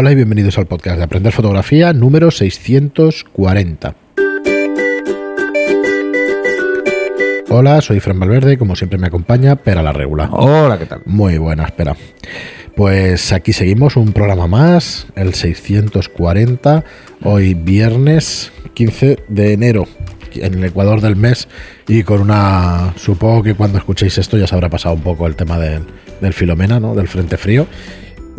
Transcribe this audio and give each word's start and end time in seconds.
Hola 0.00 0.12
y 0.12 0.14
bienvenidos 0.14 0.56
al 0.58 0.66
podcast 0.66 0.96
de 0.96 1.02
Aprender 1.02 1.32
Fotografía 1.32 1.92
número 1.92 2.30
640. 2.30 3.96
Hola, 7.48 7.80
soy 7.80 7.98
Fran 7.98 8.20
Valverde 8.20 8.58
como 8.58 8.76
siempre 8.76 8.96
me 8.96 9.08
acompaña 9.08 9.56
Pera 9.56 9.82
la 9.82 9.92
Regula. 9.92 10.28
Hola, 10.30 10.78
¿qué 10.78 10.86
tal? 10.86 11.02
Muy 11.04 11.38
buena, 11.38 11.64
espera. 11.64 11.96
Pues 12.76 13.32
aquí 13.32 13.52
seguimos 13.52 13.96
un 13.96 14.12
programa 14.12 14.46
más, 14.46 15.08
el 15.16 15.34
640, 15.34 16.84
hoy 17.24 17.54
viernes 17.54 18.52
15 18.74 19.18
de 19.26 19.52
enero, 19.52 19.88
en 20.32 20.54
el 20.54 20.64
Ecuador 20.64 21.00
del 21.00 21.16
mes, 21.16 21.48
y 21.88 22.04
con 22.04 22.20
una... 22.20 22.94
Supongo 22.94 23.42
que 23.42 23.54
cuando 23.54 23.78
escuchéis 23.78 24.16
esto 24.18 24.38
ya 24.38 24.46
se 24.46 24.54
habrá 24.54 24.68
pasado 24.68 24.94
un 24.94 25.02
poco 25.02 25.26
el 25.26 25.34
tema 25.34 25.58
del, 25.58 25.82
del 26.20 26.34
Filomena, 26.34 26.78
¿no? 26.78 26.94
Del 26.94 27.08
Frente 27.08 27.36
Frío. 27.36 27.66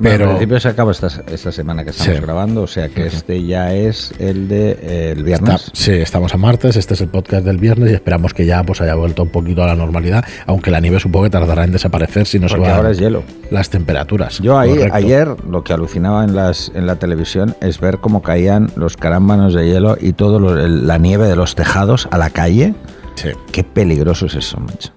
Pero 0.01 0.23
en 0.25 0.29
principio 0.31 0.59
se 0.59 0.67
acaba 0.69 0.91
esta, 0.91 1.07
esta 1.31 1.51
semana 1.51 1.83
que 1.83 1.89
estamos 1.91 2.15
Sí. 2.15 2.21
grabando, 2.21 2.61
o 2.63 2.67
sea 2.67 2.89
que 2.89 3.07
este 3.07 3.43
ya 3.45 3.73
es 3.73 4.13
el 4.19 4.47
de 4.47 4.71
eh, 4.81 5.13
el 5.15 5.23
viernes. 5.23 5.55
Está- 5.65 5.71
sí, 5.75 5.91
estamos 5.93 6.33
a 6.33 6.37
martes, 6.37 6.75
este 6.75 6.93
es 6.93 7.01
el 7.01 7.07
podcast 7.09 7.45
del 7.45 7.57
viernes 7.57 7.91
y 7.91 7.93
esperamos 7.93 8.33
que 8.33 8.45
ya 8.45 8.63
pues 8.63 8.81
haya 8.81 8.95
vuelto 8.95 9.23
un 9.23 9.29
poquito 9.29 9.63
a 9.63 9.67
la 9.67 9.75
normalidad, 9.75 10.23
aunque 10.45 10.71
la 10.71 10.79
nieve 10.79 10.99
supongo 10.99 11.25
que 11.25 11.29
tardará 11.31 11.63
en 11.63 11.71
desaparecer 11.71 12.25
si 12.25 12.39
no 12.39 12.47
porque 12.47 12.65
se 12.65 12.69
ahora 12.71 12.83
van 12.83 12.91
es 12.91 12.99
hielo. 12.99 13.23
las 13.51 13.69
temperaturas. 13.69 14.39
Yo 14.39 14.57
ahí, 14.57 14.77
ayer 14.91 15.27
lo 15.49 15.63
que 15.63 15.73
alucinaba 15.73 16.23
en 16.23 16.35
las 16.35 16.71
en 16.75 16.85
la 16.87 16.95
televisión 16.97 17.55
es 17.61 17.79
ver 17.79 17.99
cómo 17.99 18.21
caían 18.21 18.69
los 18.75 18.95
carámbanos 18.97 19.53
de 19.53 19.67
hielo 19.67 19.97
y 19.99 20.13
todo 20.13 20.39
lo- 20.39 20.57
el- 20.59 20.87
la 20.87 20.97
nieve 20.97 21.27
de 21.27 21.35
los 21.35 21.55
tejados 21.55 22.07
a 22.11 22.17
la 22.17 22.29
calle. 22.29 22.73
Sí. 23.15 23.29
Qué 23.51 23.63
peligroso 23.63 24.27
es 24.27 24.35
eso, 24.35 24.59
macho. 24.59 24.91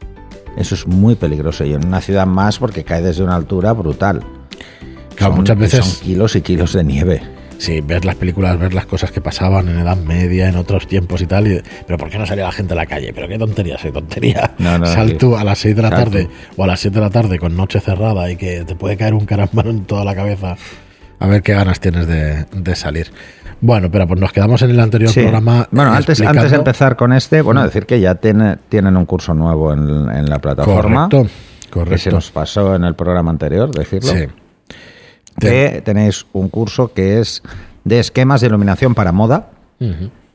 Eso 0.57 0.75
es 0.75 0.87
muy 0.87 1.15
peligroso 1.15 1.65
y 1.65 1.73
en 1.73 1.87
una 1.87 2.01
ciudad 2.01 2.27
más 2.27 2.59
porque 2.59 2.85
cae 2.85 3.01
desde 3.03 3.23
una 3.25 3.35
altura 3.35 3.73
brutal. 3.73 4.23
Claro, 5.17 5.33
Son- 5.35 5.41
muchas 5.41 5.59
veces 5.59 5.85
son 5.85 6.05
kilos 6.05 6.37
y 6.37 6.43
kilos 6.43 6.73
de 6.73 6.85
nieve. 6.85 7.23
Sí, 7.59 7.81
ver 7.81 8.05
las 8.05 8.17
películas, 8.17 8.59
ver 8.59 8.75
las 8.75 8.87
cosas 8.87 9.13
que 9.13 9.21
pasaban 9.21 9.69
en 9.69 9.79
Edad 9.79 9.97
Media, 9.97 10.49
en 10.49 10.57
otros 10.57 10.87
tiempos 10.89 11.21
y 11.23 11.27
tal. 11.27 11.47
y- 11.47 11.63
pero 11.87 11.97
¿por 11.97 12.11
qué 12.11 12.19
no 12.19 12.27
salía 12.27 12.45
la 12.45 12.51
gente 12.53 12.73
a 12.73 12.77
la 12.77 12.87
calle? 12.87 13.13
Pero 13.15 13.29
qué 13.29 13.39
tontería, 13.39 13.79
soy 13.79 13.93
tontería. 13.93 14.51
No, 14.59 14.79
no, 14.79 14.87
Sal 14.87 15.17
tú 15.17 15.37
a 15.37 15.45
las 15.45 15.59
6 15.61 15.77
de 15.77 15.83
la 15.83 15.91
tarde 15.91 16.29
o 16.57 16.65
a 16.65 16.67
las 16.67 16.81
7 16.81 16.97
de 16.97 17.01
la 17.03 17.11
tarde 17.11 17.39
con 17.39 17.57
noche 17.57 17.79
cerrada 17.79 18.29
y 18.31 18.37
que 18.37 18.65
te 18.65 18.75
puede 18.75 18.97
caer 18.97 19.15
un 19.15 19.27
carambano 19.27 19.71
en 19.71 19.85
toda 19.85 20.05
la 20.05 20.15
cabeza. 20.17 20.57
A 21.21 21.27
ver 21.29 21.41
qué 21.43 21.53
ganas 21.53 21.79
tienes 21.79 22.09
de, 22.09 22.47
de 22.53 22.75
salir. 22.75 23.13
Bueno, 23.61 23.89
pero 23.93 24.09
pues 24.09 24.19
nos 24.19 24.33
quedamos 24.33 24.61
en 24.63 24.71
el 24.71 24.81
anterior 24.81 25.09
Sí. 25.13 25.21
programa. 25.21 25.69
Bueno, 25.71 25.93
antes, 25.93 26.21
antes 26.21 26.51
de 26.51 26.57
empezar 26.57 26.97
con 26.97 27.13
este, 27.13 27.43
bueno, 27.43 27.63
decir 27.63 27.87
que 27.87 28.01
ya 28.01 28.17
tiene, 28.17 28.57
tienen 28.69 28.97
un 28.97 29.07
curso 29.07 29.35
nuevo 29.35 29.73
en, 29.73 30.11
en 30.11 30.29
la 30.29 30.41
plataforma. 30.41 31.09
Correcto, 31.09 31.23
Que 31.61 31.69
se 31.69 31.71
correcto. 31.71 32.11
nos 32.11 32.31
pasó 32.33 32.75
en 32.75 32.83
el 32.83 32.97
programa 32.97 33.31
anterior, 33.31 33.71
decirlo. 33.71 34.11
Sí. 34.13 34.25
Que 35.39 35.83
tenéis 35.85 36.27
un 36.33 36.49
curso 36.49 36.93
que 36.93 37.21
es 37.21 37.43
de 37.85 37.99
esquemas 38.01 38.41
de 38.41 38.49
iluminación 38.49 38.95
para 38.95 39.13
moda, 39.13 39.51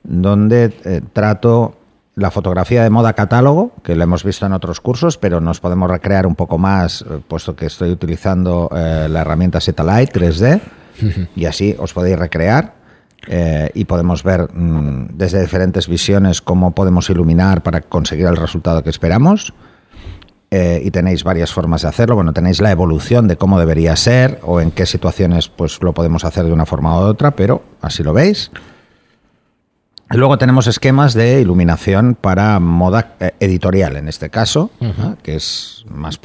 donde 0.04 0.74
eh, 0.84 1.02
trato 1.14 1.78
la 2.16 2.32
fotografía 2.32 2.84
de 2.84 2.90
moda 2.90 3.14
catálogo, 3.14 3.72
que 3.84 3.96
lo 3.96 4.04
hemos 4.04 4.24
visto 4.24 4.46
en 4.46 4.54
otros 4.54 4.82
cursos, 4.82 5.18
pero 5.18 5.40
nos 5.40 5.60
podemos 5.60 5.90
recrear 5.90 6.26
un 6.26 6.36
poco 6.36 6.58
más, 6.58 7.04
eh, 7.04 7.22
puesto 7.26 7.56
que 7.56 7.68
estoy 7.68 7.92
utilizando 7.92 8.70
eh, 8.76 9.08
la 9.10 9.22
herramienta 9.22 9.62
Satellite 9.62 10.20
3D, 10.20 10.62
y 11.36 11.46
así 11.46 11.76
os 11.78 11.94
podéis 11.94 12.18
recrear. 12.18 12.76
y 13.74 13.84
podemos 13.86 14.24
ver 14.24 14.48
mm, 14.54 15.18
desde 15.18 15.42
diferentes 15.42 15.88
visiones 15.88 16.42
cómo 16.42 16.72
podemos 16.72 17.10
iluminar 17.10 17.62
para 17.62 17.82
conseguir 17.82 18.26
el 18.26 18.38
resultado 18.38 18.84
que 18.84 18.90
esperamos. 18.90 19.54
Eh, 20.60 20.82
y 20.84 20.90
tenéis 20.90 21.24
varias 21.24 21.54
formas 21.54 21.84
de 21.84 21.90
hacerlo. 21.90 22.16
Bueno, 22.16 22.34
tenéis 22.34 22.62
la 22.62 22.72
evolución 22.72 23.28
de 23.28 23.38
cómo 23.38 23.60
debería 23.60 23.96
ser 23.96 24.40
o 24.42 24.60
en 24.60 24.72
qué 24.72 24.88
situaciones 24.88 25.50
pues 25.50 25.80
lo 25.84 25.94
podemos 25.94 26.26
hacer 26.26 26.46
de 26.46 26.52
una 26.52 26.66
forma 26.66 26.98
u 26.98 27.02
otra, 27.04 27.30
pero 27.30 27.62
así 27.80 28.02
lo 28.02 28.12
veis. 28.12 28.50
Luego 30.10 30.40
tenemos 30.40 30.66
esquemas 30.66 31.14
de 31.14 31.42
iluminación 31.42 32.18
para 32.20 32.60
moda 32.60 33.18
eh, 33.20 33.34
editorial, 33.40 33.98
en 33.98 34.08
este 34.08 34.32
caso, 34.32 34.72
que 35.22 35.36
es 35.36 35.86
más 35.92 36.20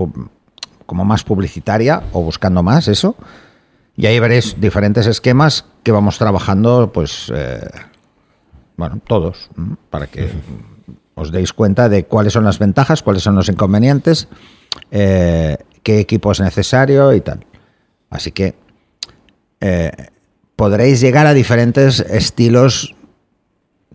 como 0.87 1.05
más 1.05 1.25
publicitaria 1.25 2.03
o 2.13 2.23
buscando 2.23 2.63
más 2.63 2.89
eso. 2.89 3.17
Y 3.99 4.07
ahí 4.07 4.19
veréis 4.19 4.59
diferentes 4.59 5.07
esquemas 5.07 5.67
que 5.83 5.93
vamos 5.93 6.17
trabajando, 6.17 6.91
pues, 6.91 7.31
eh, 7.35 7.69
bueno, 8.79 8.99
todos, 9.07 9.51
para 9.91 10.07
que 10.07 10.31
os 11.15 11.33
deis 11.33 11.53
cuenta 11.53 11.89
de 11.89 12.05
cuáles 12.05 12.33
son 12.33 12.45
las 12.45 12.59
ventajas, 12.59 13.03
cuáles 13.03 13.23
son 13.23 13.35
los 13.35 13.49
inconvenientes, 13.49 14.29
eh, 14.91 15.59
qué 15.83 16.01
equipo 16.01 16.33
es 16.33 16.41
necesario 16.41 17.13
y 17.13 17.21
tal. 17.21 17.45
Así 18.11 18.33
que 18.33 18.55
eh, 19.61 19.93
podréis 20.57 21.01
llegar 21.01 21.27
a 21.27 21.35
diferentes 21.35 22.01
estilos 22.01 22.95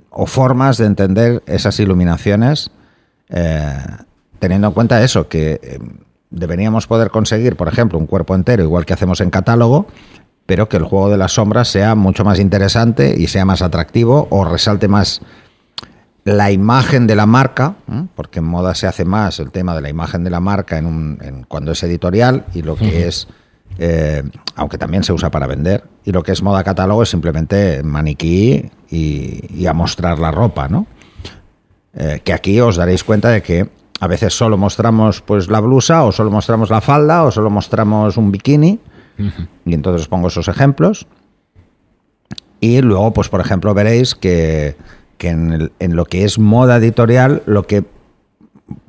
o 0.09 0.25
formas 0.25 0.77
de 0.77 0.85
entender 0.85 1.43
esas 1.45 1.79
iluminaciones, 1.79 2.71
eh, 3.29 3.77
teniendo 4.39 4.67
en 4.67 4.73
cuenta 4.73 5.03
eso, 5.03 5.27
que 5.27 5.79
deberíamos 6.29 6.87
poder 6.87 7.09
conseguir, 7.09 7.55
por 7.55 7.67
ejemplo, 7.67 7.97
un 7.97 8.07
cuerpo 8.07 8.35
entero, 8.35 8.63
igual 8.63 8.85
que 8.85 8.93
hacemos 8.93 9.21
en 9.21 9.29
catálogo, 9.29 9.87
pero 10.45 10.69
que 10.69 10.77
el 10.77 10.83
juego 10.83 11.09
de 11.09 11.17
las 11.17 11.33
sombras 11.33 11.67
sea 11.67 11.93
mucho 11.95 12.23
más 12.23 12.39
interesante 12.39 13.13
y 13.17 13.27
sea 13.27 13.45
más 13.45 13.61
atractivo 13.61 14.27
o 14.31 14.45
resalte 14.45 14.87
más 14.87 15.21
la 16.27 16.51
imagen 16.51 17.07
de 17.07 17.15
la 17.15 17.25
marca, 17.25 17.75
¿eh? 17.91 18.05
porque 18.15 18.39
en 18.39 18.45
moda 18.45 18.75
se 18.75 18.85
hace 18.87 19.05
más 19.05 19.39
el 19.39 19.51
tema 19.51 19.73
de 19.75 19.81
la 19.81 19.89
imagen 19.89 20.23
de 20.23 20.29
la 20.29 20.39
marca 20.39 20.77
en 20.77 20.85
un, 20.85 21.17
en- 21.21 21.43
cuando 21.43 21.71
es 21.71 21.81
editorial 21.83 22.45
y 22.53 22.61
lo 22.61 22.75
que 22.75 23.07
es, 23.07 23.27
eh, 23.79 24.23
aunque 24.55 24.77
también 24.77 25.03
se 25.03 25.13
usa 25.13 25.29
para 25.31 25.47
vender, 25.47 25.83
y 26.03 26.11
lo 26.11 26.23
que 26.23 26.31
es 26.31 26.41
moda 26.43 26.63
catálogo 26.63 27.03
es 27.03 27.09
simplemente 27.09 27.81
maniquí 27.83 28.69
y, 28.89 29.43
y 29.55 29.65
a 29.67 29.73
mostrar 29.73 30.19
la 30.19 30.31
ropa, 30.31 30.67
¿no? 30.67 30.85
Eh, 31.93 32.21
que 32.23 32.33
aquí 32.33 32.59
os 32.61 32.75
daréis 32.75 33.03
cuenta 33.03 33.29
de 33.29 33.41
que 33.41 33.69
a 33.99 34.07
veces 34.07 34.33
solo 34.37 34.57
mostramos 34.57 35.21
pues 35.21 35.49
la 35.49 35.59
blusa 35.59 36.03
o 36.03 36.11
solo 36.11 36.29
mostramos 36.29 36.69
la 36.69 36.81
falda 36.81 37.23
o 37.23 37.31
solo 37.31 37.49
mostramos 37.49 38.17
un 38.17 38.31
bikini 38.31 38.79
y 39.65 39.73
entonces 39.73 40.03
os 40.03 40.07
pongo 40.07 40.27
esos 40.27 40.47
ejemplos 40.47 41.07
y 42.59 42.81
luego 42.81 43.13
pues 43.13 43.29
por 43.29 43.41
ejemplo 43.41 43.73
veréis 43.73 44.13
que, 44.13 44.75
que 45.17 45.29
en, 45.29 45.71
lo 45.95 46.05
que 46.05 46.23
es 46.23 46.39
moda 46.39 46.77
editorial 46.77 47.43
lo 47.45 47.63
que 47.63 47.85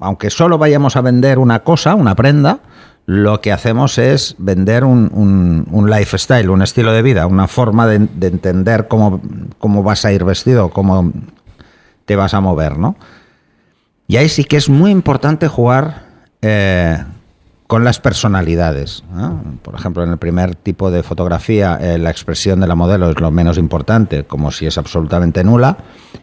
aunque 0.01 0.31
solo 0.31 0.59
vayamos 0.59 0.97
a 0.97 1.01
vender 1.01 1.39
una 1.39 1.61
cosa 1.61 1.95
una 1.95 2.15
prenda 2.15 2.61
lo 3.07 3.41
que 3.41 3.53
hacemos 3.53 3.97
es 3.97 4.35
vender 4.37 4.85
un, 4.85 5.67
un- 5.73 5.91
lifestyle, 5.91 6.51
un 6.51 6.61
estilo 6.61 6.93
de 6.93 7.01
vida, 7.01 7.27
una 7.27 7.49
forma 7.49 7.87
de, 7.87 8.01
de 8.01 8.27
entender 8.27 8.87
cómo, 8.87 9.23
cómo 9.59 9.83
vas 9.83 10.05
a 10.05 10.13
ir 10.13 10.25
vestido, 10.25 10.69
cómo 10.69 11.11
te 12.05 12.17
vas 12.17 12.35
a 12.35 12.43
mover, 12.43 12.77
¿no? 12.77 12.97
Y 14.09 14.19
ahí 14.19 14.29
sí 14.29 14.45
que 14.45 14.59
es 14.59 14.69
muy 14.69 14.91
importante 14.91 15.49
jugar 15.49 16.03
eh, 16.43 17.03
con 17.69 17.85
las 17.85 18.01
personalidades. 18.01 19.05
¿no? 19.13 19.43
Por 19.63 19.75
ejemplo, 19.75 20.03
en 20.03 20.11
el 20.11 20.17
primer 20.17 20.55
tipo 20.55 20.91
de 20.91 21.03
fotografía, 21.03 21.79
eh, 21.81 21.99
la 21.99 22.11
expresión 22.11 22.61
de 22.61 22.67
la 22.67 22.75
modelo 22.75 23.11
es 23.11 23.21
lo 23.21 23.31
menos 23.31 23.59
importante, 23.59 24.25
como 24.25 24.51
si 24.51 24.67
es 24.67 24.79
absolutamente 24.79 25.45
nula. 25.45 25.77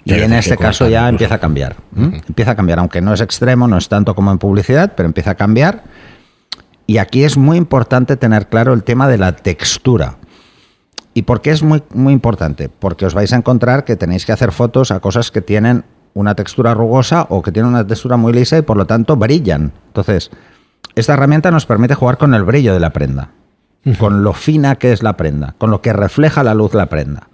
Y 0.03 0.13
en 0.13 0.33
este 0.33 0.57
caso 0.57 0.89
ya 0.89 1.01
incluso. 1.01 1.09
empieza 1.09 1.35
a 1.35 1.37
cambiar. 1.37 1.75
Empieza 1.95 2.51
a 2.51 2.55
cambiar, 2.55 2.79
aunque 2.79 2.99
no 2.99 3.13
es 3.13 3.21
extremo, 3.21 3.67
no 3.67 3.77
es 3.77 3.87
tanto 3.87 4.15
como 4.15 4.31
en 4.31 4.39
publicidad, 4.39 4.93
pero 4.97 5.05
empieza 5.05 5.31
a 5.31 5.35
cambiar. 5.35 5.83
Y 6.87 6.97
aquí 6.97 7.23
es 7.23 7.37
muy 7.37 7.57
importante 7.57 8.17
tener 8.17 8.47
claro 8.47 8.73
el 8.73 8.83
tema 8.83 9.07
de 9.07 9.19
la 9.19 9.35
textura. 9.35 10.17
¿Y 11.13 11.21
por 11.21 11.41
qué 11.41 11.51
es 11.51 11.61
muy, 11.61 11.83
muy 11.93 12.13
importante? 12.13 12.69
Porque 12.69 13.05
os 13.05 13.13
vais 13.13 13.31
a 13.33 13.35
encontrar 13.35 13.85
que 13.85 13.95
tenéis 13.95 14.25
que 14.25 14.31
hacer 14.31 14.51
fotos 14.51 14.89
a 14.89 14.99
cosas 14.99 15.29
que 15.29 15.41
tienen 15.41 15.85
una 16.15 16.33
textura 16.33 16.73
rugosa 16.73 17.27
o 17.29 17.43
que 17.43 17.51
tienen 17.51 17.71
una 17.71 17.85
textura 17.85 18.17
muy 18.17 18.33
lisa 18.33 18.57
y 18.57 18.63
por 18.63 18.77
lo 18.77 18.87
tanto 18.87 19.15
brillan. 19.15 19.73
Entonces, 19.87 20.31
esta 20.95 21.13
herramienta 21.13 21.51
nos 21.51 21.65
permite 21.65 21.95
jugar 21.95 22.17
con 22.17 22.33
el 22.33 22.43
brillo 22.43 22.73
de 22.73 22.79
la 22.79 22.91
prenda, 22.91 23.29
con 23.97 24.23
lo 24.23 24.33
fina 24.33 24.75
que 24.75 24.91
es 24.91 25.03
la 25.03 25.17
prenda, 25.17 25.55
con 25.57 25.71
lo 25.71 25.81
que 25.81 25.93
refleja 25.93 26.43
la 26.43 26.53
luz 26.53 26.73
la 26.73 26.87
prenda. 26.87 27.29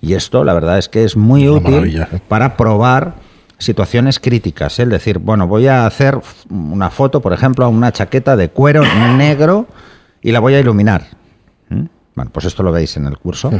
Y 0.00 0.14
esto, 0.14 0.44
la 0.44 0.52
verdad 0.52 0.78
es 0.78 0.88
que 0.88 1.04
es 1.04 1.16
muy 1.16 1.46
Una 1.46 1.58
útil 1.58 2.06
para 2.28 2.56
probar 2.56 3.14
situaciones 3.58 4.18
críticas. 4.18 4.78
¿eh? 4.78 4.82
Es 4.82 4.88
decir, 4.88 5.18
bueno, 5.18 5.46
voy 5.46 5.68
a 5.68 5.86
hacer 5.86 6.20
una 6.50 6.90
foto, 6.90 7.22
por 7.22 7.32
ejemplo, 7.32 7.64
a 7.64 7.68
una 7.68 7.92
chaqueta 7.92 8.36
de 8.36 8.50
cuero 8.50 8.82
negro 9.16 9.68
y 10.20 10.32
la 10.32 10.40
voy 10.40 10.54
a 10.54 10.60
iluminar. 10.60 11.06
¿Mm? 11.68 11.84
Bueno, 12.14 12.30
pues 12.32 12.46
esto 12.46 12.62
lo 12.62 12.72
veis 12.72 12.96
en 12.96 13.06
el 13.06 13.16
curso. 13.18 13.50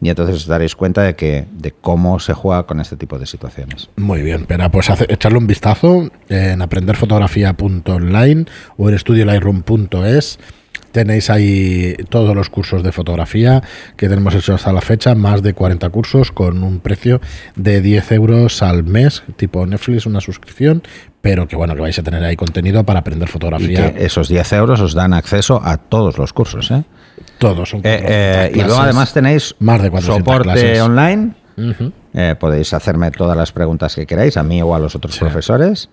Y 0.00 0.08
entonces 0.10 0.36
os 0.36 0.46
daréis 0.46 0.76
cuenta 0.76 1.02
de 1.02 1.16
que 1.16 1.46
de 1.52 1.72
cómo 1.72 2.20
se 2.20 2.32
juega 2.32 2.64
con 2.64 2.78
este 2.80 2.96
tipo 2.96 3.18
de 3.18 3.26
situaciones. 3.26 3.88
Muy 3.96 4.22
bien, 4.22 4.44
pero 4.46 4.70
pues 4.70 4.90
hace- 4.90 5.06
echarle 5.12 5.38
un 5.38 5.46
vistazo 5.46 6.08
en 6.28 6.62
aprenderfotografía.online 6.62 8.46
o 8.76 8.88
en 8.88 8.94
estudiolightroom.es. 8.94 10.38
Tenéis 10.92 11.28
ahí 11.28 11.94
todos 12.08 12.34
los 12.34 12.48
cursos 12.48 12.82
de 12.82 12.92
fotografía 12.92 13.62
que 13.96 14.08
tenemos 14.08 14.34
hechos 14.34 14.54
hasta 14.56 14.72
la 14.72 14.80
fecha, 14.80 15.14
más 15.14 15.42
de 15.42 15.52
40 15.52 15.90
cursos 15.90 16.32
con 16.32 16.62
un 16.62 16.80
precio 16.80 17.20
de 17.56 17.82
10 17.82 18.12
euros 18.12 18.62
al 18.62 18.84
mes, 18.84 19.22
tipo 19.36 19.66
Netflix, 19.66 20.06
una 20.06 20.20
suscripción, 20.22 20.82
pero 21.20 21.46
que 21.46 21.56
bueno, 21.56 21.74
que 21.74 21.82
vais 21.82 21.98
a 21.98 22.02
tener 22.02 22.24
ahí 22.24 22.36
contenido 22.36 22.84
para 22.84 23.00
aprender 23.00 23.28
Y 23.28 23.32
fotografía. 23.32 23.92
que 23.94 24.06
esos 24.06 24.28
10 24.28 24.50
euros 24.54 24.80
os 24.80 24.94
dan 24.94 25.12
acceso 25.12 25.60
a 25.62 25.76
todos 25.76 26.16
los 26.16 26.32
cursos. 26.32 26.70
¿eh? 26.70 26.84
Todos 27.38 27.68
son 27.70 27.80
Eh, 27.84 28.00
400 28.00 28.10
eh, 28.10 28.50
y 28.54 28.62
luego 28.64 28.80
además 28.80 29.12
tenéis 29.12 29.54
Más 29.60 29.82
de 29.82 29.90
400 29.90 30.18
soporte 30.18 30.42
clases. 30.60 30.80
online. 30.80 31.32
Eh, 32.14 32.34
podéis 32.38 32.72
hacerme 32.72 33.10
todas 33.10 33.36
las 33.36 33.52
preguntas 33.52 33.94
que 33.94 34.06
queráis, 34.06 34.36
a 34.36 34.42
mí 34.42 34.62
o 34.62 34.74
a 34.74 34.78
los 34.78 34.94
otros 34.94 35.14
Sí. 35.14 35.20
profesores. 35.20 35.88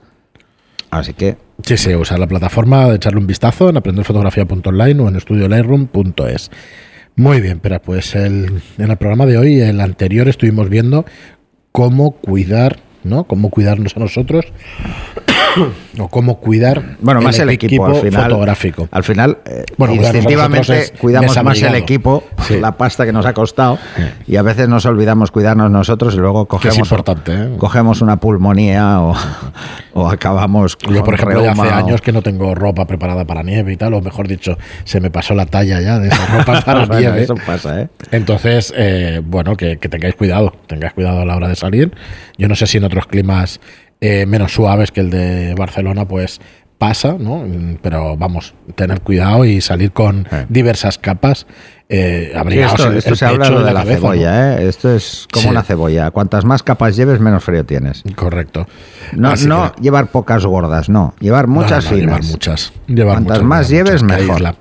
Así 0.91 1.13
que 1.13 1.37
Sí, 1.63 1.77
sí, 1.77 1.95
usar 1.95 2.19
la 2.19 2.27
plataforma, 2.27 2.93
echarle 2.93 3.19
un 3.19 3.27
vistazo 3.27 3.69
en 3.69 3.77
aprenderfotografía.online 3.77 5.01
o 5.01 5.07
en 5.07 5.15
estudiolightroom.es. 5.15 6.51
Muy 7.15 7.39
bien, 7.41 7.59
pero 7.61 7.81
pues 7.81 8.13
el, 8.15 8.61
en 8.77 8.91
el 8.91 8.97
programa 8.97 9.25
de 9.25 9.37
hoy, 9.37 9.61
el 9.61 9.79
anterior, 9.79 10.27
estuvimos 10.27 10.69
viendo 10.69 11.05
cómo 11.71 12.11
cuidar, 12.17 12.77
¿no? 13.05 13.23
Cómo 13.25 13.49
cuidarnos 13.49 13.95
a 13.95 13.99
nosotros 13.99 14.45
o 15.99 16.07
cómo 16.09 16.39
cuidar 16.39 16.97
Bueno, 16.99 17.21
más 17.21 17.39
el, 17.39 17.49
equipo, 17.49 17.85
al 17.85 17.95
final. 17.95 18.23
fotográfico. 18.23 18.87
Al 18.91 19.03
final, 19.03 19.37
eh, 19.45 19.63
Bueno, 19.77 19.93
instintivamente 19.95 20.91
cuidamos 20.99 21.41
más 21.43 21.61
el 21.61 21.75
equipo, 21.75 22.23
Sí. 22.45 22.59
la 22.59 22.73
pasta 22.73 23.05
que 23.05 23.13
nos 23.13 23.25
ha 23.25 23.33
costado, 23.33 23.79
y 24.27 24.35
a 24.35 24.41
veces 24.41 24.67
nos 24.67 24.85
olvidamos 24.85 25.31
cuidarnos 25.31 25.71
nosotros 25.71 26.13
y 26.15 26.17
luego 26.17 26.43
es 26.43 26.47
cogemos, 26.47 26.77
importante, 26.77 27.33
¿eh? 27.33 27.49
cogemos 27.57 28.01
una 28.01 28.17
pulmonía 28.17 28.99
o, 29.01 29.15
o 29.93 30.07
acabamos 30.09 30.75
con 30.75 30.93
Yo, 30.93 31.03
por 31.03 31.13
ejemplo, 31.15 31.43
ya 31.43 31.51
hace 31.51 31.61
reuma 31.61 31.77
o- 31.81 31.85
años 31.85 32.01
que 32.01 32.11
no 32.11 32.21
tengo 32.21 32.53
ropa 32.53 32.85
preparada 32.85 33.25
para 33.25 33.41
nieve 33.43 33.73
y 33.73 33.77
tal, 33.77 33.93
o 33.93 34.01
mejor 34.01 34.27
dicho, 34.27 34.57
se 34.83 34.99
me 34.99 35.09
pasó 35.09 35.33
la 35.33 35.45
talla 35.45 35.79
ya 35.81 35.99
de 35.99 36.09
esa 36.09 36.25
ropa 36.37 36.61
para 36.65 36.85
Bueno, 36.85 36.99
nieve. 36.99 37.23
Eso 37.23 37.35
pasa, 37.45 37.81
¿eh? 37.81 37.87
Entonces, 38.11 38.73
eh, 38.75 39.21
bueno, 39.23 39.55
que, 39.55 39.77
que 39.77 39.89
tengáis 39.89 40.15
cuidado, 40.15 40.53
tengáis 40.67 40.93
cuidado 40.93 41.21
a 41.21 41.25
la 41.25 41.35
hora 41.35 41.47
de 41.47 41.55
salir. 41.55 41.91
Yo 42.37 42.47
no 42.47 42.55
sé 42.55 42.67
si 42.67 42.77
en 42.77 42.83
otros 42.83 42.94
climas 43.07 43.59
eh, 44.01 44.25
menos 44.25 44.53
suaves 44.53 44.91
que 44.91 45.01
el 45.01 45.09
de 45.09 45.55
Barcelona, 45.57 46.05
pues 46.07 46.39
pasa, 46.77 47.15
¿no? 47.17 47.37
Mm, 47.37 47.77
Pero 47.81 48.17
vamos, 48.17 48.53
tener 48.75 48.99
cuidado 49.01 49.45
y 49.45 49.61
salir 49.61 49.91
con 49.93 50.27
Eh. 50.31 50.45
diversas 50.49 50.97
capas. 50.97 51.47
Eh, 51.87 52.31
Sí, 52.49 52.59
esto 52.59 52.87
el- 52.87 52.97
esto 52.97 53.09
el 53.11 53.15
se 53.17 53.25
habla 53.25 53.47
y 53.47 53.53
de 53.53 53.73
la, 53.73 53.73
cabeza, 53.81 53.97
cebolla, 53.99 54.57
¿eh? 54.57 54.67
Esto 54.67 54.93
es 54.93 55.27
como 55.31 55.43
Sí. 55.43 55.49
una 55.49 55.63
cebolla. 55.63 56.11
Cuantas 56.11 56.43
más 56.43 56.63
capas 56.63 56.95
lleves, 56.97 57.19
menos 57.19 57.43
frío 57.43 57.65
tienes. 57.65 58.03
Correcto. 58.15 58.67
No, 59.13 59.29
Así 59.29 59.47
no 59.47 59.71
que- 59.73 59.81
llevar 59.83 60.07
pocas 60.07 60.45
gordas, 60.45 60.89
no. 60.89 61.13
Llevar 61.19 61.47
muchas 61.47 61.85
no, 61.85 61.91
no, 61.91 61.97
finas. 61.97 62.05
Llevar 62.19 62.23
muchas. 62.31 62.73
Llevar 62.87 63.15
Cuantas 63.15 63.37
muchas, 63.37 63.47
más 63.47 63.69
llevar 63.69 63.85
lleves, 63.87 64.03
muchas, 64.03 64.19
mejor. 64.21 64.55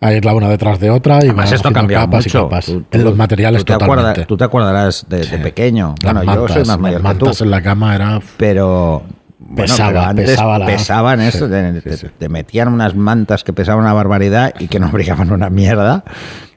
Aísla. 0.00 0.08
Aísla 0.08 0.34
una 0.34 0.48
detrás 0.48 0.78
de 0.80 0.90
otra 0.90 1.16
y 1.16 1.28
Además, 1.28 1.44
esto 1.52 1.54
ha 1.54 1.70
haciendo 1.70 1.78
cambiado 1.80 2.06
capas 2.06 2.26
y 2.26 2.28
mucho. 2.28 2.42
capas. 2.48 2.66
Tú- 2.66 2.84
en 2.90 3.04
los 3.04 3.16
materiales 3.16 3.60
tú 3.60 3.64
te 3.64 3.72
totalmente. 3.74 4.02
acuerdas- 4.02 4.26
tú 4.26 4.36
te 4.36 4.44
acordarás 4.44 5.06
de, 5.08 5.38
pequeño. 5.38 5.94
Las 6.02 6.14
bueno, 6.14 6.22
yo 6.24 6.32
soy 6.32 6.48
mantas, 6.48 6.68
más 6.68 6.78
mayor 6.78 7.02
las 7.02 7.12
que 7.12 7.18
tú. 7.18 7.24
mantas 7.26 7.40
en 7.42 7.50
la 7.50 7.62
cama 7.62 7.94
era 7.94 8.20
pero 8.36 9.02
bueno, 9.38 9.56
Pesaba, 9.62 10.12
pesaba 10.14 10.58
la- 10.58 10.66
pesaban 10.66 11.20
eso, 11.20 11.48
te, 11.48 11.74
sí, 11.74 11.80
te- 11.82 11.96
sí. 11.96 12.06
te 12.18 12.28
metían 12.28 12.68
unas 12.68 12.94
mantas 12.96 13.44
que 13.44 13.52
pesaban 13.52 13.84
una 13.84 13.92
barbaridad 13.92 14.54
y 14.58 14.66
que 14.68 14.80
no 14.80 14.88
brillaban 14.92 15.30
una 15.32 15.50
mierda. 15.50 16.04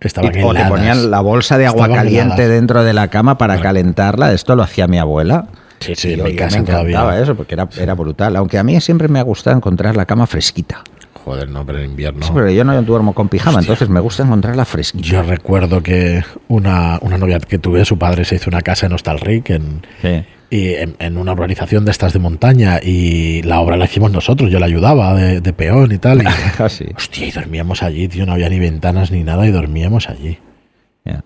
Estaban 0.01 0.36
Y- 0.36 0.41
o 0.44 0.53
te 0.53 0.65
ponían 0.65 1.12
la 1.12 1.19
bolsa 1.19 1.57
de 1.57 1.68
agua 1.68 1.83
Estaban 1.88 2.06
caliente 2.06 2.36
heladas. 2.44 2.50
dentro 2.50 2.83
de 2.83 2.94
la 2.94 3.07
cama 3.09 3.38
para 3.38 3.59
calentarla. 3.62 4.31
Esto 4.33 4.56
lo 4.56 4.63
hacía 4.63 4.88
mi 4.88 4.97
abuela. 4.97 5.45
Sí, 5.81 5.94
sí, 5.95 6.13
en 6.13 6.19
yo- 6.19 6.24
mi 6.25 6.36
casa 6.36 6.57
me 6.57 6.62
encantaba 6.63 6.89
todavía. 6.89 7.24
eso 7.24 7.36
porque 7.36 7.53
era, 7.53 7.68
era 7.80 7.94
brutal. 7.94 8.36
Aunque 8.36 8.57
a 8.57 8.63
mí 8.63 8.80
siempre 8.81 9.07
me 9.07 9.19
ha 9.19 9.24
gustado 9.24 9.56
encontrar 9.56 9.95
la 9.95 10.06
cama 10.06 10.25
fresquita. 10.27 10.81
Joder, 11.29 11.47
no, 11.47 11.63
pero 11.63 11.77
en 11.77 11.91
invierno. 11.91 12.25
Sí, 12.25 12.31
pero 12.33 12.49
yo 12.49 12.63
no 12.63 12.81
duermo 12.81 13.13
con 13.13 13.29
pijama, 13.29 13.59
entonces 13.59 13.87
me 13.87 13.99
gusta 13.99 14.23
encontrarla 14.23 14.65
fresquita. 14.65 15.07
Yo 15.07 15.21
recuerdo 15.21 15.83
que 15.83 16.23
una, 16.47 16.97
una 17.03 17.19
novia 17.19 17.37
que 17.39 17.59
tuve, 17.59 17.85
su 17.85 17.99
padre 17.99 18.25
se 18.25 18.37
hizo 18.37 18.49
una 18.49 18.61
casa 18.63 18.87
en 18.87 18.93
Hostalric, 18.93 19.51
en, 19.51 19.81
Sí. 20.01 20.23
y 20.49 20.69
en, 20.73 20.95
en 20.97 21.17
una 21.17 21.33
urbanización 21.33 21.85
de 21.85 21.91
estas 21.91 22.13
de 22.13 22.19
montaña, 22.19 22.79
y 22.81 23.43
la 23.43 23.59
obra 23.59 23.77
la 23.77 23.85
hicimos 23.85 24.11
nosotros, 24.11 24.49
yo 24.49 24.59
la 24.59 24.65
ayudaba 24.65 25.13
de, 25.13 25.39
de 25.39 25.53
peón 25.53 25.91
y 25.91 25.99
tal. 25.99 26.23
Y, 26.23 26.25
Casi. 26.57 26.85
hostia, 26.95 27.27
y 27.27 27.31
dormíamos 27.31 27.83
allí, 27.83 28.07
tío, 28.07 28.25
no 28.25 28.31
había 28.33 28.49
ni 28.49 28.57
ventanas 28.57 29.11
ni 29.11 29.23
nada, 29.23 29.45
y 29.45 29.51
dormíamos 29.51 30.09
allí. 30.09 30.39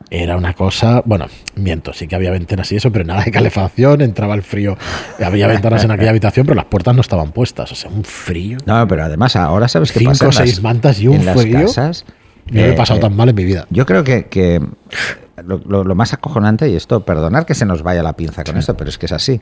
Era 0.09 0.37
una 0.37 0.53
cosa, 0.53 1.01
bueno, 1.05 1.25
miento, 1.55 1.93
sí 1.93 2.07
que 2.07 2.15
había 2.15 2.31
ventanas 2.31 2.71
y 2.71 2.75
eso, 2.75 2.91
pero 2.91 3.05
nada 3.05 3.23
de 3.23 3.31
calefacción, 3.31 4.01
entraba 4.01 4.35
el 4.35 4.43
frío. 4.43 4.77
Había 5.23 5.47
ventanas 5.47 5.83
en 5.83 5.91
aquella 5.91 6.09
habitación, 6.11 6.45
pero 6.45 6.55
las 6.55 6.65
puertas 6.65 6.93
no 6.95 7.01
estaban 7.01 7.31
puestas, 7.31 7.71
o 7.71 7.75
sea, 7.75 7.89
un 7.91 8.03
frío. 8.03 8.57
No, 8.65 8.87
pero 8.87 9.03
además 9.03 9.35
ahora 9.35 9.67
sabes 9.67 9.91
qué 9.91 9.99
Cinco 9.99 10.27
o 10.27 10.31
seis 10.31 10.61
mantas 10.61 10.99
y 10.99 11.07
un 11.07 11.15
en 11.15 11.25
las 11.25 11.41
frío. 11.41 11.61
casas. 11.61 12.05
No 12.51 12.59
lo 12.61 12.67
he 12.67 12.69
eh, 12.71 12.73
pasado 12.73 12.99
eh, 12.99 13.01
tan 13.01 13.15
mal 13.15 13.29
en 13.29 13.35
mi 13.35 13.45
vida. 13.45 13.65
Yo 13.69 13.85
creo 13.85 14.03
que, 14.03 14.25
que 14.25 14.59
lo, 15.45 15.57
lo- 15.65 15.83
lo 15.83 15.95
más 15.95 16.13
acojonante, 16.13 16.69
y 16.69 16.75
esto, 16.75 16.99
perdonar 17.05 17.45
que 17.45 17.53
se 17.55 17.65
nos 17.65 17.81
vaya 17.83 18.03
la 18.03 18.13
pinza 18.13 18.43
con 18.43 18.57
esto, 18.57 18.75
pero 18.75 18.89
es 18.89 18.97
que 18.97 19.05
es 19.05 19.11
así. 19.13 19.39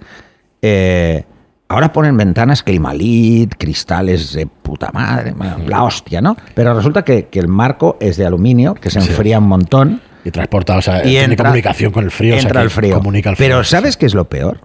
Eh, 0.62 1.24
ahora 1.68 1.92
ponen 1.92 2.16
ventanas 2.18 2.64
Climalit, 2.64 3.56
cristales 3.58 4.34
de 4.34 4.46
puta 4.46 4.92
madre, 4.94 5.34
la 5.66 5.84
hostia, 5.84 6.22
¿no? 6.22 6.38
Pero 6.54 6.74
resulta 6.74 7.04
que, 7.04 7.28
que 7.28 7.40
el 7.40 7.48
marco 7.48 7.98
es 8.00 8.18
de 8.18 8.26
aluminio, 8.26 8.76
que 8.76 8.90
se 8.90 9.02
Sí. 9.02 9.10
enfría 9.10 9.40
un 9.40 9.48
montón. 9.48 10.02
Y 10.24 10.32
transporta, 10.32 10.78
o 10.78 10.82
sea, 10.82 11.00
Y 11.00 11.10
tiene 11.10 11.34
entra- 11.34 11.46
comunicación 11.46 11.92
con 11.92 12.04
el 12.04 12.12
frío. 12.12 12.36
o 12.36 12.38
sea, 12.40 12.48
entra 12.48 12.62
el 12.62 12.70
frío. 12.70 12.96
Comunica 12.96 13.30
el 13.32 13.36
frío. 13.36 13.48
Pero 13.50 13.64
¿sabes 13.64 13.98
qué 13.98 14.06
es 14.06 14.14
lo 14.14 14.26
peor? 14.26 14.60